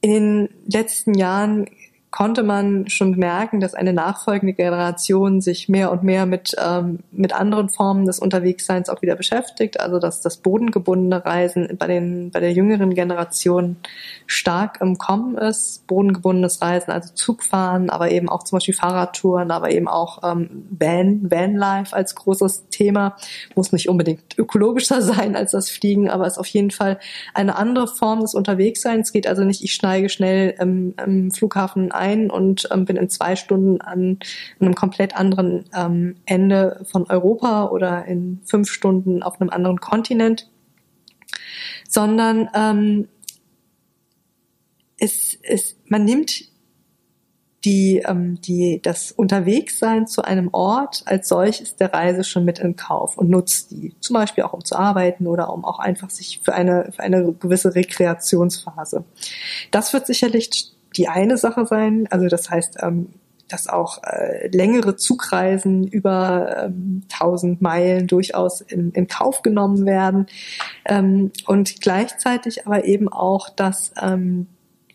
[0.01, 1.67] in den letzten Jahren
[2.15, 7.33] konnte man schon bemerken, dass eine nachfolgende Generation sich mehr und mehr mit, ähm, mit
[7.33, 9.81] anderen Formen des Unterwegsseins auch wieder beschäftigt.
[9.81, 13.75] Also dass das bodengebundene Reisen bei, den, bei der jüngeren Generation
[14.27, 15.85] stark im Kommen ist.
[15.87, 21.29] Bodengebundenes Reisen, also Zugfahren, aber eben auch zum Beispiel Fahrradtouren, aber eben auch ähm, Van,
[21.29, 23.17] Vanlife als großes Thema.
[23.55, 26.97] Muss nicht unbedingt ökologischer sein als das Fliegen, aber ist auf jeden Fall
[27.33, 29.11] eine andere Form des Unterwegsseins.
[29.11, 33.09] Geht also nicht, ich schneige schnell im, im Flughafen ein ein und ähm, bin in
[33.09, 34.19] zwei Stunden an
[34.59, 40.49] einem komplett anderen ähm, Ende von Europa oder in fünf Stunden auf einem anderen Kontinent,
[41.87, 43.07] sondern ähm,
[44.97, 46.55] es, es, man nimmt
[47.65, 52.75] die, ähm, die, das Unterwegssein zu einem Ort als solches der Reise schon mit in
[52.75, 53.95] Kauf und nutzt die.
[53.99, 57.33] Zum Beispiel auch um zu arbeiten oder um auch einfach sich für eine, für eine
[57.33, 59.03] gewisse Rekreationsphase.
[59.71, 62.07] Das wird sicherlich die eine Sache sein.
[62.09, 63.09] Also das heißt, ähm,
[63.47, 70.25] dass auch äh, längere Zugreisen über ähm, 1000 Meilen durchaus in, in Kauf genommen werden
[70.85, 74.47] ähm, und gleichzeitig aber eben auch, dass ähm,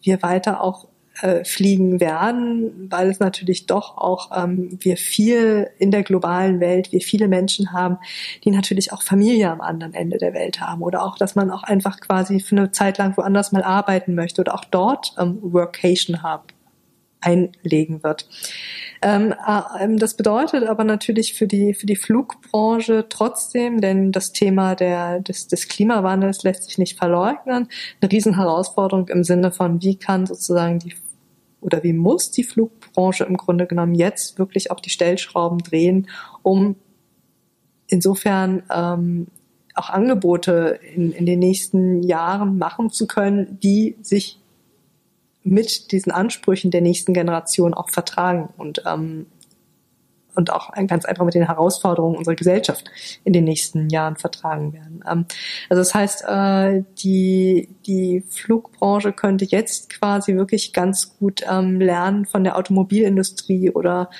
[0.02, 0.89] wir weiter auch
[1.22, 6.92] äh, fliegen werden, weil es natürlich doch auch ähm, wir viel in der globalen Welt,
[6.92, 7.98] wir viele Menschen haben,
[8.44, 11.62] die natürlich auch Familie am anderen Ende der Welt haben oder auch, dass man auch
[11.62, 16.22] einfach quasi für eine Zeit lang woanders mal arbeiten möchte oder auch dort ähm, Workation
[16.22, 16.44] haben
[17.20, 18.28] einlegen wird.
[19.02, 24.74] Ähm, äh, das bedeutet aber natürlich für die, für die Flugbranche trotzdem, denn das Thema
[24.74, 27.68] der, des, des Klimawandels lässt sich nicht verleugnen,
[28.00, 30.94] eine Riesenherausforderung im Sinne von, wie kann sozusagen die
[31.61, 36.09] oder wie muss die Flugbranche im Grunde genommen jetzt wirklich auch die Stellschrauben drehen,
[36.42, 36.77] um
[37.87, 39.27] insofern ähm,
[39.75, 44.38] auch Angebote in, in den nächsten Jahren machen zu können, die sich
[45.42, 48.51] mit diesen Ansprüchen der nächsten Generation auch vertragen?
[48.57, 49.27] Und ähm,
[50.35, 52.90] und auch ganz einfach mit den Herausforderungen unserer Gesellschaft
[53.25, 55.05] in den nächsten Jahren vertragen werden.
[55.09, 55.27] Ähm,
[55.69, 62.27] also das heißt, äh, die, die Flugbranche könnte jetzt quasi wirklich ganz gut ähm, lernen
[62.27, 64.11] von der Automobilindustrie oder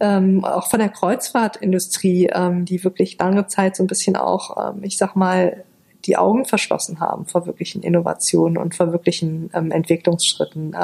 [0.00, 2.30] ähm, auch von der Kreuzfahrtindustrie,
[2.62, 5.64] die wirklich lange Zeit so ein bisschen auch, ich sag mal,
[6.06, 10.74] die Augen verschlossen haben vor wirklichen Innovationen und vor wirklichen Entwicklungsschritten.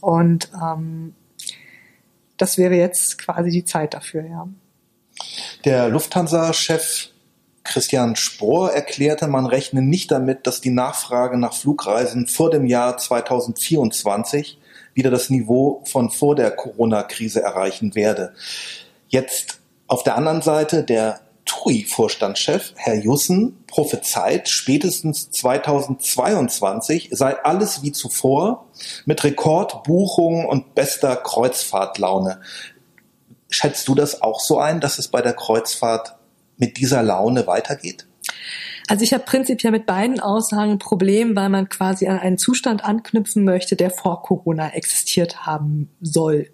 [0.00, 0.50] Und
[2.36, 4.48] das wäre jetzt quasi die Zeit dafür, ja.
[5.64, 7.08] Der Lufthansa-Chef
[7.64, 12.98] Christian Spohr erklärte, man rechne nicht damit, dass die Nachfrage nach Flugreisen vor dem Jahr
[12.98, 14.58] 2024
[14.94, 18.34] wieder das Niveau von vor der Corona-Krise erreichen werde.
[19.08, 27.92] Jetzt auf der anderen Seite der TUI-Vorstandschef Herr Jussen prophezeit, spätestens 2022 sei alles wie
[27.92, 28.66] zuvor
[29.04, 32.40] mit Rekordbuchungen und bester Kreuzfahrtlaune.
[33.48, 36.16] Schätzt du das auch so ein, dass es bei der Kreuzfahrt
[36.56, 38.06] mit dieser Laune weitergeht?
[38.92, 42.84] Also ich habe prinzipiell mit beiden Aussagen ein Problem, weil man quasi an einen Zustand
[42.84, 46.50] anknüpfen möchte, der vor Corona existiert haben soll.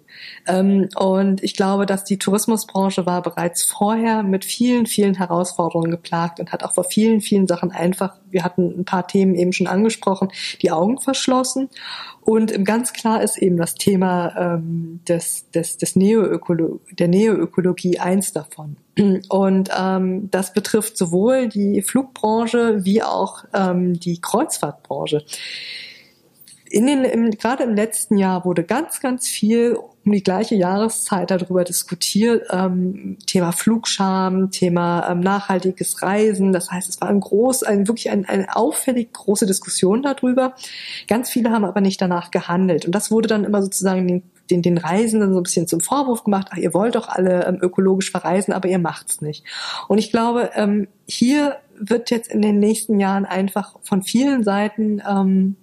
[0.47, 6.39] Ähm, und ich glaube, dass die Tourismusbranche war bereits vorher mit vielen, vielen Herausforderungen geplagt
[6.39, 9.67] und hat auch vor vielen, vielen Sachen einfach, wir hatten ein paar Themen eben schon
[9.67, 10.29] angesprochen,
[10.61, 11.67] die Augen verschlossen.
[12.21, 18.31] Und ganz klar ist eben das Thema ähm, des, des, des Neoökolo der Neoökologie eins
[18.31, 18.77] davon.
[19.29, 22.28] Und ähm, das betrifft sowohl die Flugbranche
[22.83, 25.23] wie auch ähm, die Kreuzfahrtbranche
[26.69, 31.31] in den, im, gerade im letzten Jahr wurde ganz, ganz viel um die gleiche Jahreszeit
[31.31, 32.47] darüber diskutiert.
[32.51, 36.53] Ähm, Thema Flugscham, Thema ähm, nachhaltiges Reisen.
[36.53, 40.53] Das heißt, es war ein groß, ein, wirklich ein, eine auffällig große Diskussion darüber.
[41.07, 42.85] Ganz viele haben aber nicht danach gehandelt.
[42.85, 46.23] Und das wurde dann immer sozusagen den, den, den Reisenden so ein bisschen zum Vorwurf
[46.23, 46.47] gemacht.
[46.51, 49.43] Ach, ihr wollt doch alle ähm, ökologisch verreisen, aber ihr macht's nicht.
[49.87, 55.01] Und ich glaube, ähm, hier wird jetzt in den nächsten Jahren einfach von vielen Seiten
[55.07, 55.55] ähm,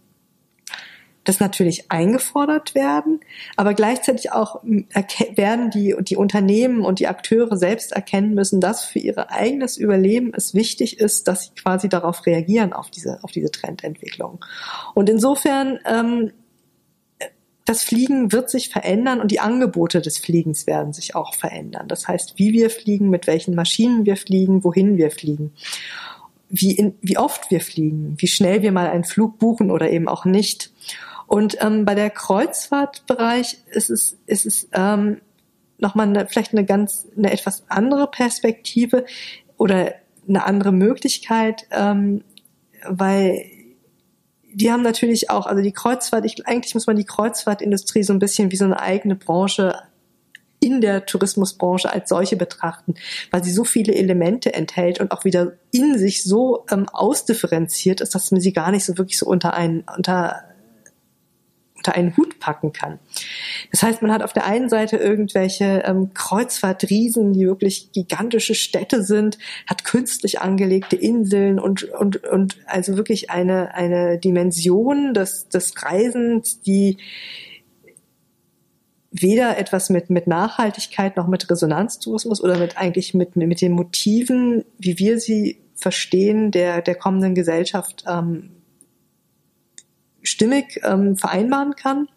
[1.27, 3.21] das natürlich eingefordert werden,
[3.57, 9.01] aber gleichzeitig auch werden die, die Unternehmen und die Akteure selbst erkennen müssen, dass für
[9.01, 13.51] ihr eigenes Überleben es wichtig ist, dass sie quasi darauf reagieren, auf diese, auf diese
[13.51, 14.45] Trendentwicklung.
[14.95, 16.33] Und insofern, ähm,
[17.67, 21.89] das Fliegen wird sich verändern und die Angebote des Fliegens werden sich auch verändern.
[21.89, 25.53] Das heißt, wie wir fliegen, mit welchen Maschinen wir fliegen, wohin wir fliegen
[26.49, 30.09] wie, in, wie oft wir fliegen, wie schnell wir mal einen Flug buchen oder eben
[30.09, 30.73] auch nicht.
[31.27, 35.21] Und ähm, bei der Kreuzfahrtbereich ist es, ist es ähm,
[35.79, 39.05] nochmal eine, vielleicht eine ganz, eine etwas andere Perspektive
[39.57, 39.95] oder
[40.29, 42.23] eine andere Möglichkeit, ähm,
[42.89, 43.45] weil
[44.57, 48.19] die haben natürlich auch, also die Kreuzfahrt, ich, eigentlich muss man die Kreuzfahrtindustrie so ein
[48.19, 49.75] bisschen wie so eine eigene Branche
[50.61, 52.95] in der Tourismusbranche als solche betrachten,
[53.31, 58.15] weil sie so viele Elemente enthält und auch wieder in sich so ähm, ausdifferenziert ist,
[58.15, 60.45] dass man sie gar nicht so wirklich so unter einen, unter
[61.87, 62.99] unter einen Hut packen kann.
[63.71, 69.03] Das heißt, man hat auf der einen Seite irgendwelche ähm, Kreuzfahrtriesen, die wirklich gigantische Städte
[69.03, 75.75] sind, hat künstlich angelegte Inseln und, und, und also wirklich eine, eine Dimension des, des
[75.83, 76.99] Reisens, die
[79.13, 84.65] weder etwas mit, mit Nachhaltigkeit noch mit Resonanztourismus oder mit eigentlich mit, mit den Motiven,
[84.79, 88.56] wie wir sie verstehen, der, der kommenden Gesellschaft ähm,
[90.27, 92.09] stimmig ähm, vereinbaren kann.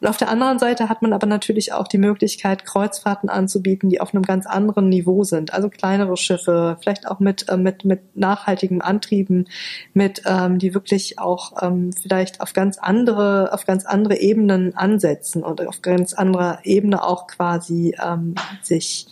[0.00, 4.00] Und auf der anderen Seite hat man aber natürlich auch die Möglichkeit, Kreuzfahrten anzubieten, die
[4.00, 5.52] auf einem ganz anderen Niveau sind.
[5.52, 9.48] Also kleinere Schiffe, vielleicht auch mit, äh, mit, mit nachhaltigen Antrieben,
[9.94, 15.42] mit, ähm, die wirklich auch ähm, vielleicht auf ganz andere, auf ganz andere Ebenen ansetzen
[15.42, 19.06] und auf ganz anderer Ebene auch quasi ähm, sich,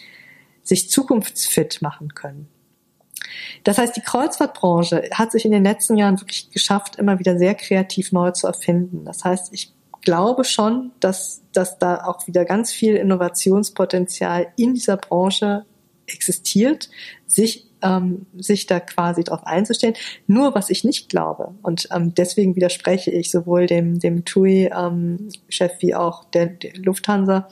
[0.62, 2.48] sich zukunftsfit machen können.
[3.64, 7.54] Das heißt, die Kreuzfahrtbranche hat sich in den letzten Jahren wirklich geschafft, immer wieder sehr
[7.54, 9.04] kreativ neu zu erfinden.
[9.04, 14.96] Das heißt, ich glaube schon, dass, dass da auch wieder ganz viel Innovationspotenzial in dieser
[14.96, 15.64] Branche
[16.06, 16.90] existiert,
[17.26, 19.94] sich ähm, sich da quasi darauf einzustellen.
[20.26, 25.78] Nur was ich nicht glaube und ähm, deswegen widerspreche ich sowohl dem dem TUI-Chef ähm,
[25.80, 27.48] wie auch der, der Lufthansa,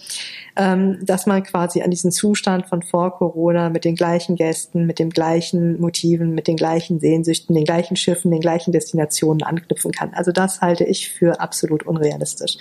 [0.56, 4.98] ähm, dass man quasi an diesen Zustand von vor Corona mit den gleichen Gästen, mit
[4.98, 10.14] den gleichen Motiven, mit den gleichen Sehnsüchten, den gleichen Schiffen, den gleichen Destinationen anknüpfen kann.
[10.14, 12.56] Also das halte ich für absolut unrealistisch.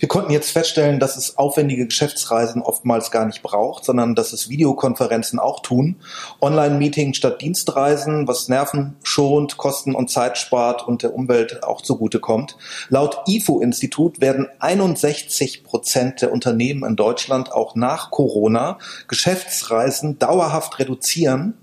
[0.00, 4.48] Wir konnten jetzt feststellen, dass es aufwendige Geschäftsreisen oftmals gar nicht braucht, sondern dass es
[4.48, 5.96] Videokonferenzen auch tun.
[6.40, 12.56] Online-Meeting statt Dienstreisen, was Nerven schont, Kosten und Zeit spart und der Umwelt auch zugutekommt.
[12.88, 21.54] Laut IFO-Institut werden 61 Prozent der Unternehmen in Deutschland auch nach Corona Geschäftsreisen dauerhaft reduzieren,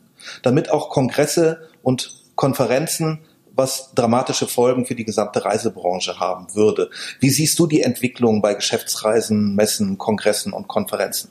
[0.43, 3.19] damit auch Kongresse und Konferenzen
[3.57, 6.89] was dramatische Folgen für die gesamte Reisebranche haben würde.
[7.19, 11.29] Wie siehst du die Entwicklung bei Geschäftsreisen, Messen, Kongressen und Konferenzen?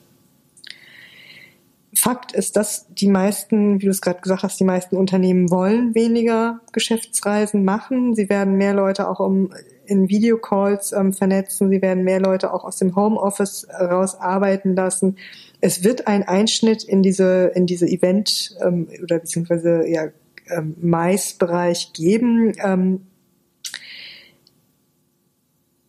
[1.94, 5.94] Fakt ist, dass die meisten, wie du es gerade gesagt hast, die meisten Unternehmen wollen
[5.94, 8.14] weniger Geschäftsreisen machen.
[8.14, 9.50] Sie werden mehr Leute auch um,
[9.86, 11.70] in Videocalls ähm, vernetzen.
[11.70, 15.16] Sie werden mehr Leute auch aus dem Homeoffice raus arbeiten lassen.
[15.62, 20.08] Es wird ein Einschnitt in diese, in diese Event ähm, oder beziehungsweise ja,
[20.80, 22.52] Maisbereich geben.
[22.62, 23.06] Ähm,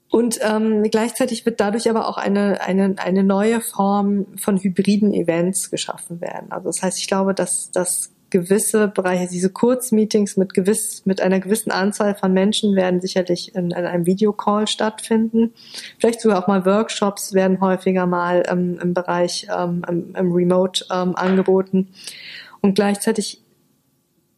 [0.10, 5.70] und ähm, gleichzeitig wird dadurch aber auch eine, eine, eine neue Form von hybriden Events
[5.70, 6.52] geschaffen werden.
[6.52, 11.39] Also das heißt, ich glaube, dass, dass gewisse Bereiche, diese Kurzmeetings mit gewiss, mit einer
[11.39, 15.54] gewissen Anzahl von Menschen werden sicherlich in, in einem Videocall stattfinden.
[16.00, 20.86] Vielleicht sogar auch mal Workshops werden häufiger mal ähm, im Bereich ähm, im, im Remote
[20.91, 21.89] ähm, angeboten.
[22.62, 23.41] Und gleichzeitig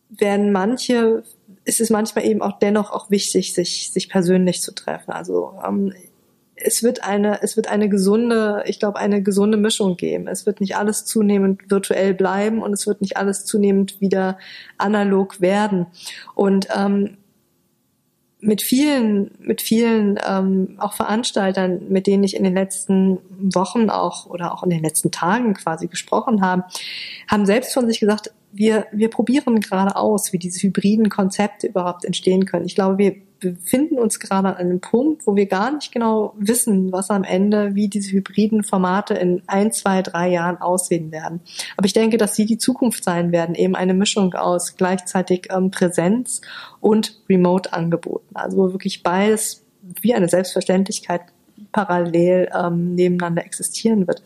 [0.09, 1.23] werden manche,
[1.65, 5.11] ist es manchmal eben auch dennoch auch wichtig, sich, sich persönlich zu treffen.
[5.11, 5.93] Also ähm,
[6.61, 10.27] es wird eine, es wird eine gesunde, ich glaube, eine gesunde Mischung geben.
[10.27, 14.37] Es wird nicht alles zunehmend virtuell bleiben und es wird nicht alles zunehmend wieder
[14.77, 15.87] analog werden.
[16.35, 17.17] Und ähm,
[18.41, 23.19] mit vielen, mit vielen ähm, auch Veranstaltern, mit denen ich in den letzten
[23.53, 26.63] Wochen auch oder auch in den letzten Tagen quasi gesprochen habe,
[27.27, 32.05] haben selbst von sich gesagt, wir, wir probieren gerade aus, wie diese hybriden Konzepte überhaupt
[32.05, 32.65] entstehen können.
[32.65, 36.91] Ich glaube, wir befinden uns gerade an einem Punkt, wo wir gar nicht genau wissen,
[36.91, 41.41] was am Ende, wie diese hybriden Formate in ein, zwei, drei Jahren aussehen werden.
[41.77, 45.71] Aber ich denke, dass sie die Zukunft sein werden, eben eine Mischung aus gleichzeitig ähm,
[45.71, 46.41] Präsenz
[46.81, 48.35] und Remote-Angeboten.
[48.35, 49.65] Also wo wirklich beides
[50.01, 51.21] wie eine Selbstverständlichkeit
[51.71, 54.23] parallel ähm, nebeneinander existieren wird.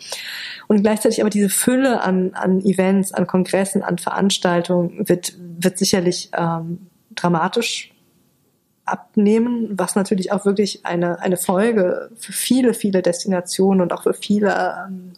[0.68, 6.30] Und gleichzeitig aber diese Fülle an, an Events, an Kongressen, an Veranstaltungen wird, wird sicherlich
[6.38, 7.94] ähm, dramatisch
[8.86, 14.14] abnehmen, was natürlich auch wirklich eine, eine Folge für viele, viele Destinationen und auch für
[14.14, 14.54] viele
[14.88, 15.14] ähm,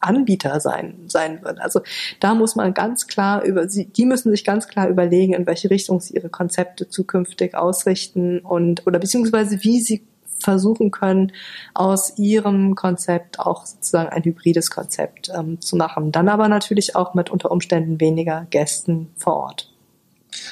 [0.00, 1.60] Anbieter sein, sein wird.
[1.60, 1.82] Also
[2.20, 5.70] da muss man ganz klar über, sie, die müssen sich ganz klar überlegen, in welche
[5.70, 10.06] Richtung sie ihre Konzepte zukünftig ausrichten und, oder beziehungsweise wie sie
[10.40, 11.32] versuchen können,
[11.74, 16.12] aus ihrem Konzept auch sozusagen ein hybrides Konzept ähm, zu machen.
[16.12, 19.70] Dann aber natürlich auch mit unter Umständen weniger Gästen vor Ort.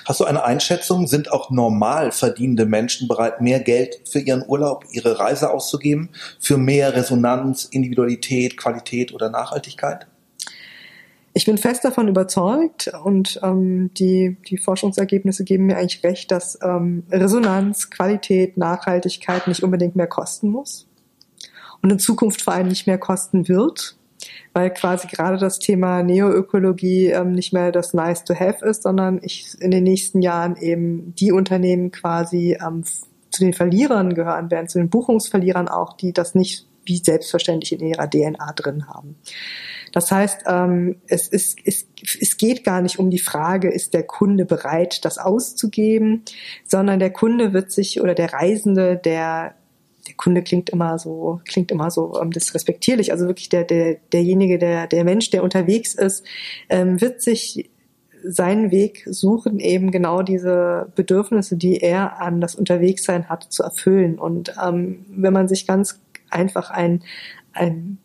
[0.05, 1.07] Hast du eine Einschätzung?
[1.07, 6.57] Sind auch normal verdienende Menschen bereit, mehr Geld für ihren Urlaub, ihre Reise auszugeben, für
[6.57, 10.07] mehr Resonanz, Individualität, Qualität oder Nachhaltigkeit?
[11.39, 16.59] Ich bin fest davon überzeugt und ähm, die, die Forschungsergebnisse geben mir eigentlich recht, dass
[16.65, 20.89] ähm, Resonanz, Qualität, Nachhaltigkeit nicht unbedingt mehr kosten muss
[21.81, 23.97] und in Zukunft vor allem nicht mehr kosten wird,
[24.53, 29.21] weil quasi gerade das Thema Neoökologie ähm, nicht mehr das Nice to Have ist, sondern
[29.23, 32.83] ich in den nächsten Jahren eben die Unternehmen quasi ähm,
[33.31, 37.87] zu den Verlierern gehören werden, zu den Buchungsverlierern auch, die das nicht wie selbstverständlich in
[37.87, 39.17] ihrer DNA drin haben.
[39.93, 41.87] Das heißt, ähm, es, ist, es,
[42.21, 46.25] es geht gar nicht um die Frage, ist der Kunde bereit, das auszugeben,
[46.65, 49.55] sondern der Kunde wird sich oder der Reisende, der
[50.07, 53.13] der Kunde klingt immer so, klingt immer so ähm, disrespektierlich.
[53.13, 56.25] Also wirklich der, der, derjenige, der, der Mensch, der unterwegs ist,
[56.71, 57.69] ähm, wird sich
[58.23, 64.19] seinen Weg suchen, eben genau diese Bedürfnisse, die er an das Unterwegssein hat, zu erfüllen.
[64.19, 66.01] Und ähm, wenn man sich ganz
[66.31, 67.03] einfach ein,
[67.53, 67.99] ein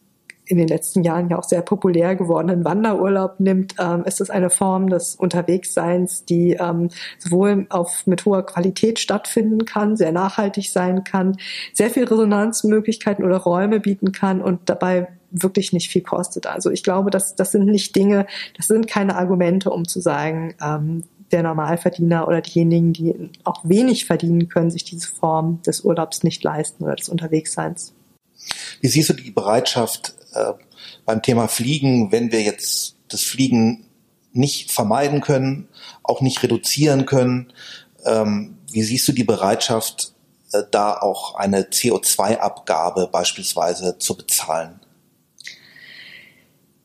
[0.46, 4.50] in den letzten Jahren ja auch sehr populär gewordenen Wanderurlaub nimmt, ähm, ist es eine
[4.50, 11.04] Form des Unterwegsseins, die ähm, sowohl auf mit hoher Qualität stattfinden kann, sehr nachhaltig sein
[11.04, 11.38] kann,
[11.74, 16.46] sehr viel Resonanzmöglichkeiten oder Räume bieten kann und dabei wirklich nicht viel kostet.
[16.46, 20.54] Also ich glaube, das, das sind nicht Dinge, das sind keine Argumente, um zu sagen,
[20.62, 26.24] ähm, der Normalverdiener oder diejenigen, die auch wenig verdienen, können sich diese Form des Urlaubs
[26.24, 27.96] nicht leisten oder des Unterwegsseins.
[28.82, 30.54] Wie siehst du die Bereitschaft äh,
[31.06, 33.86] beim Thema Fliegen, wenn wir jetzt das Fliegen
[34.32, 35.68] nicht vermeiden können,
[36.04, 37.54] auch nicht reduzieren können?
[38.06, 40.14] Ähm, wie siehst du die Bereitschaft,
[40.52, 44.80] äh, da auch eine CO2-Abgabe beispielsweise zu bezahlen?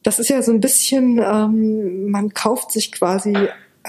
[0.03, 3.35] Das ist ja so ein bisschen, ähm, man kauft sich quasi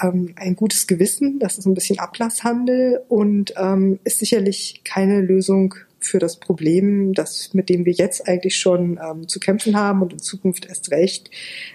[0.02, 5.74] ähm, ein gutes Gewissen, das ist ein bisschen Ablasshandel und ähm, ist sicherlich keine Lösung
[6.00, 10.12] für das Problem, das, mit dem wir jetzt eigentlich schon ähm, zu kämpfen haben und
[10.12, 11.30] in Zukunft erst recht.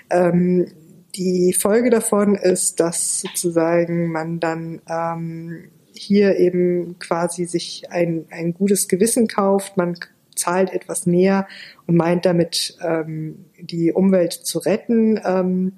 [0.09, 0.67] Ähm,
[1.15, 8.53] die Folge davon ist, dass sozusagen man dann ähm, hier eben quasi sich ein, ein
[8.53, 9.97] gutes Gewissen kauft, man
[10.35, 11.47] zahlt etwas mehr
[11.87, 15.73] und meint damit ähm, die Umwelt zu retten, ähm,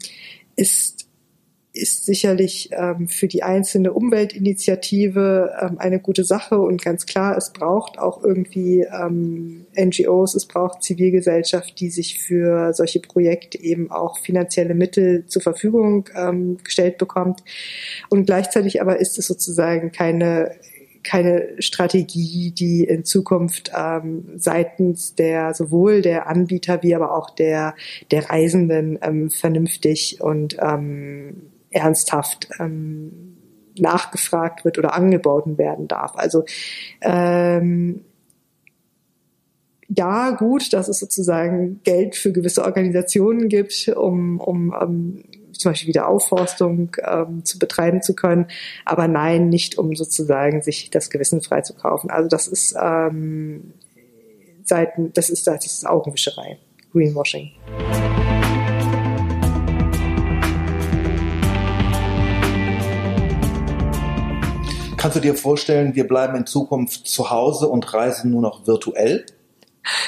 [0.56, 1.07] ist
[1.78, 7.52] ist sicherlich ähm, für die einzelne Umweltinitiative ähm, eine gute Sache und ganz klar, es
[7.52, 14.20] braucht auch irgendwie ähm, NGOs, es braucht Zivilgesellschaft, die sich für solche Projekte eben auch
[14.20, 17.44] finanzielle Mittel zur Verfügung ähm, gestellt bekommt.
[18.10, 20.52] Und gleichzeitig aber ist es sozusagen keine
[21.04, 27.76] keine Strategie, die in Zukunft ähm, seitens der sowohl der Anbieter wie aber auch der
[28.12, 33.38] der Reisenden ähm, vernünftig und ähm, ernsthaft ähm,
[33.80, 36.16] nachgefragt wird oder angeboten werden darf.
[36.16, 36.46] Also
[37.02, 38.06] ähm,
[39.90, 45.72] ja, gut, dass es sozusagen Geld für gewisse Organisationen gibt, um, um, um ähm, zum
[45.72, 48.48] Beispiel wieder Aufforstung ähm, zu betreiben zu können,
[48.86, 52.10] aber nein, nicht um sozusagen sich das Gewissen frei zu kaufen.
[52.10, 53.74] Also das ist ähm,
[54.64, 56.58] Seiten, das ist das ist Augenwischerei,
[56.92, 57.52] Greenwashing.
[65.08, 69.26] Kannst du dir vorstellen, wir bleiben in Zukunft zu Hause und reisen nur noch virtuell?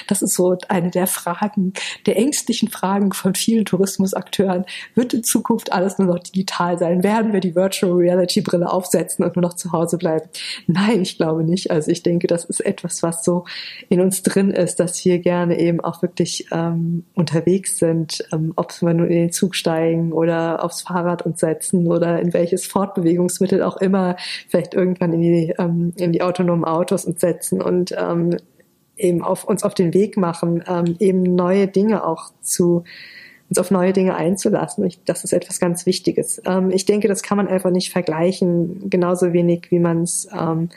[0.07, 1.73] Das ist so eine der Fragen,
[2.05, 4.65] der ängstlichen Fragen von vielen Tourismusakteuren.
[4.95, 7.03] Wird in Zukunft alles nur noch digital sein?
[7.03, 10.30] Werden wir die Virtual Reality Brille aufsetzen und nur noch zu Hause bleiben?
[10.67, 11.71] Nein, ich glaube nicht.
[11.71, 13.45] Also ich denke, das ist etwas, was so
[13.89, 18.82] in uns drin ist, dass wir gerne eben auch wirklich ähm, unterwegs sind, ähm, ob
[18.82, 23.63] wir nun in den Zug steigen oder aufs Fahrrad uns setzen oder in welches Fortbewegungsmittel
[23.63, 24.15] auch immer,
[24.47, 28.38] vielleicht irgendwann in die, ähm, in die autonomen Autos uns setzen und ähm,
[28.99, 32.83] eben auf uns auf den Weg machen, ähm, eben neue Dinge auch zu
[33.49, 34.85] uns auf neue Dinge einzulassen.
[34.85, 36.41] Ich, das ist etwas ganz Wichtiges.
[36.45, 40.69] Ähm, ich denke, das kann man einfach nicht vergleichen, genauso wenig wie man es, ähm,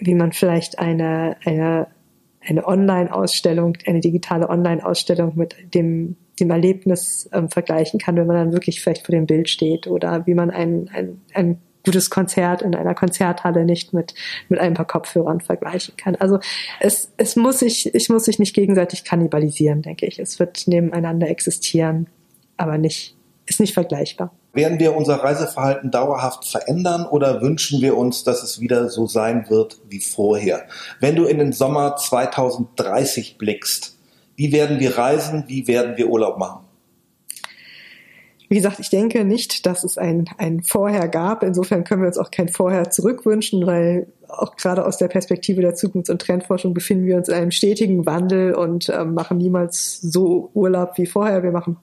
[0.00, 1.86] wie man vielleicht eine eine
[2.46, 8.52] eine Online-Ausstellung, eine digitale Online-Ausstellung mit dem dem Erlebnis ähm, vergleichen kann, wenn man dann
[8.52, 12.74] wirklich vielleicht vor dem Bild steht oder wie man ein, ein, ein gutes Konzert in
[12.74, 14.14] einer Konzerthalle nicht mit,
[14.48, 16.16] mit ein paar Kopfhörern vergleichen kann.
[16.16, 16.38] Also
[16.80, 20.18] es, es muss sich, ich muss sich nicht gegenseitig kannibalisieren, denke ich.
[20.18, 22.08] Es wird nebeneinander existieren,
[22.56, 23.16] aber nicht,
[23.46, 24.32] ist nicht vergleichbar.
[24.54, 29.50] Werden wir unser Reiseverhalten dauerhaft verändern oder wünschen wir uns, dass es wieder so sein
[29.50, 30.66] wird wie vorher?
[31.00, 33.98] Wenn du in den Sommer 2030 blickst,
[34.36, 35.44] wie werden wir reisen?
[35.48, 36.63] Wie werden wir Urlaub machen?
[38.54, 41.42] Wie gesagt, ich denke nicht, dass es ein, ein Vorher gab.
[41.42, 45.74] Insofern können wir uns auch kein Vorher zurückwünschen, weil auch gerade aus der Perspektive der
[45.74, 50.50] Zukunfts- und Trendforschung befinden wir uns in einem stetigen Wandel und ähm, machen niemals so
[50.54, 51.42] Urlaub wie vorher.
[51.42, 51.78] Wir machen,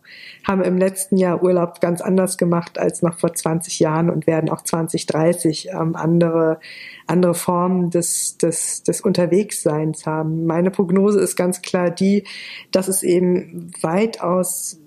[0.47, 4.49] haben im letzten Jahr Urlaub ganz anders gemacht als noch vor 20 Jahren und werden
[4.49, 6.61] auch 2030 ähm, andere,
[7.05, 10.45] andere Formen des, des, des Unterwegsseins haben.
[10.45, 12.23] Meine Prognose ist ganz klar die,
[12.71, 14.80] dass es eben weitaus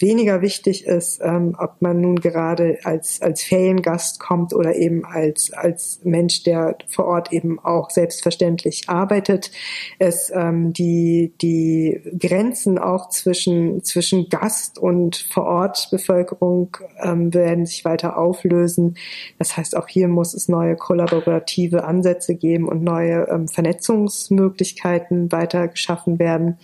[0.00, 5.52] weniger wichtig ist, ähm, ob man nun gerade als, als Feriengast kommt oder eben als,
[5.52, 9.50] als Mensch, der vor Ort eben auch selbstverständlich arbeitet.
[9.98, 17.66] Es, ähm, die, die Grenzen auch zwischen, zwischen Gast und vor Ort Bevölkerung ähm, werden
[17.66, 18.96] sich weiter auflösen.
[19.38, 25.68] Das heißt, auch hier muss es neue kollaborative Ansätze geben und neue ähm, Vernetzungsmöglichkeiten weiter
[25.68, 26.58] geschaffen werden.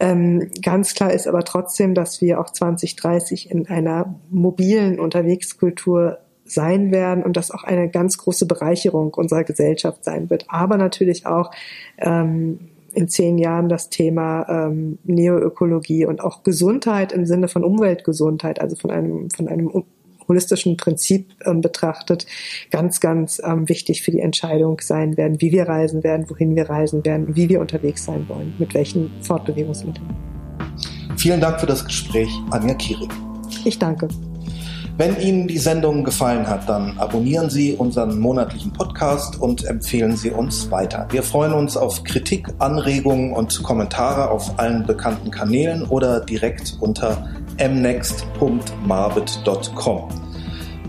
[0.00, 6.92] Ähm, ganz klar ist aber trotzdem, dass wir auch 2030 in einer mobilen Unterwegskultur sein
[6.92, 10.44] werden und das auch eine ganz große Bereicherung unserer Gesellschaft sein wird.
[10.48, 11.50] Aber natürlich auch
[11.98, 18.60] ähm, in zehn Jahren das Thema ähm, Neoökologie und auch Gesundheit im Sinne von Umweltgesundheit,
[18.60, 19.84] also von einem, von einem
[20.28, 22.26] holistischen Prinzip ähm, betrachtet,
[22.70, 26.68] ganz, ganz ähm, wichtig für die Entscheidung sein werden, wie wir reisen werden, wohin wir
[26.68, 30.41] reisen werden, wie wir unterwegs sein wollen, mit welchen Fortbewegungsmitteln.
[31.16, 33.10] Vielen Dank für das Gespräch, Anja Kierig.
[33.64, 34.08] Ich danke.
[34.98, 40.30] Wenn Ihnen die Sendung gefallen hat, dann abonnieren Sie unseren monatlichen Podcast und empfehlen Sie
[40.30, 41.08] uns weiter.
[41.10, 47.26] Wir freuen uns auf Kritik, Anregungen und Kommentare auf allen bekannten Kanälen oder direkt unter
[47.58, 50.31] mnext.marbit.com.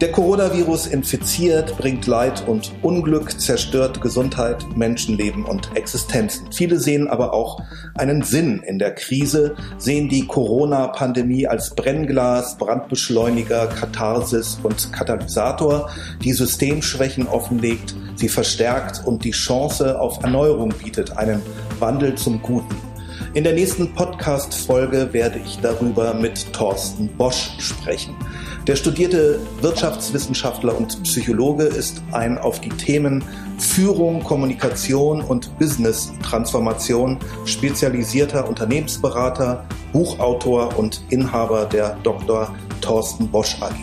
[0.02, 6.48] Der Coronavirus infiziert, bringt Leid und Unglück, zerstört Gesundheit, Menschenleben und Existenzen.
[6.52, 7.62] Viele sehen aber auch
[7.94, 15.90] einen Sinn in der Krise, sehen die Corona-Pandemie als Brennglas, Brandbeschleuniger, Katharsis und Katalysator,
[16.24, 21.42] die Systemschwächen offenlegt, sie verstärkt und die Chance auf Erneuerung bietet, einen
[21.80, 22.76] Wandel zum Guten.
[23.34, 28.16] In der nächsten Podcast-Folge werde ich darüber mit Thorsten Bosch sprechen.
[28.68, 33.24] Der studierte Wirtschaftswissenschaftler und Psychologe ist ein auf die Themen
[33.58, 42.54] Führung, Kommunikation und Business-Transformation spezialisierter Unternehmensberater, Buchautor und Inhaber der Dr.
[42.82, 43.74] Thorsten Bosch AG.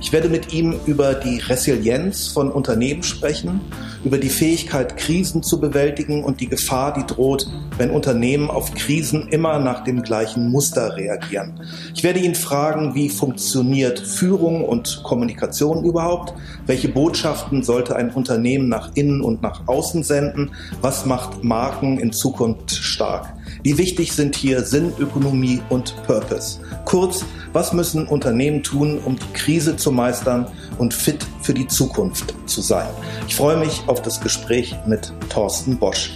[0.00, 3.60] Ich werde mit ihm über die Resilienz von Unternehmen sprechen,
[4.04, 7.48] über die Fähigkeit, Krisen zu bewältigen und die Gefahr, die droht,
[7.78, 11.60] wenn Unternehmen auf Krisen immer nach dem gleichen Muster reagieren.
[11.94, 16.34] Ich werde ihn fragen, wie funktioniert Führung und Kommunikation überhaupt?
[16.66, 20.50] Welche Botschaften sollte ein Unternehmen nach innen und nach außen senden?
[20.80, 23.34] Was macht Marken in Zukunft stark?
[23.64, 26.60] Wie wichtig sind hier Sinn, Ökonomie und Purpose?
[26.84, 30.46] Kurz, was müssen Unternehmen tun, um die Krise zu meistern
[30.76, 32.90] und fit für die Zukunft zu sein?
[33.26, 36.10] Ich freue mich auf das Gespräch mit Thorsten Bosch.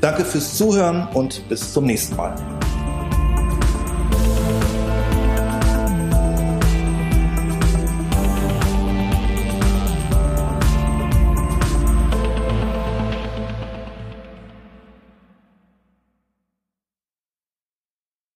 [0.00, 2.34] Danke fürs Zuhören und bis zum nächsten Mal.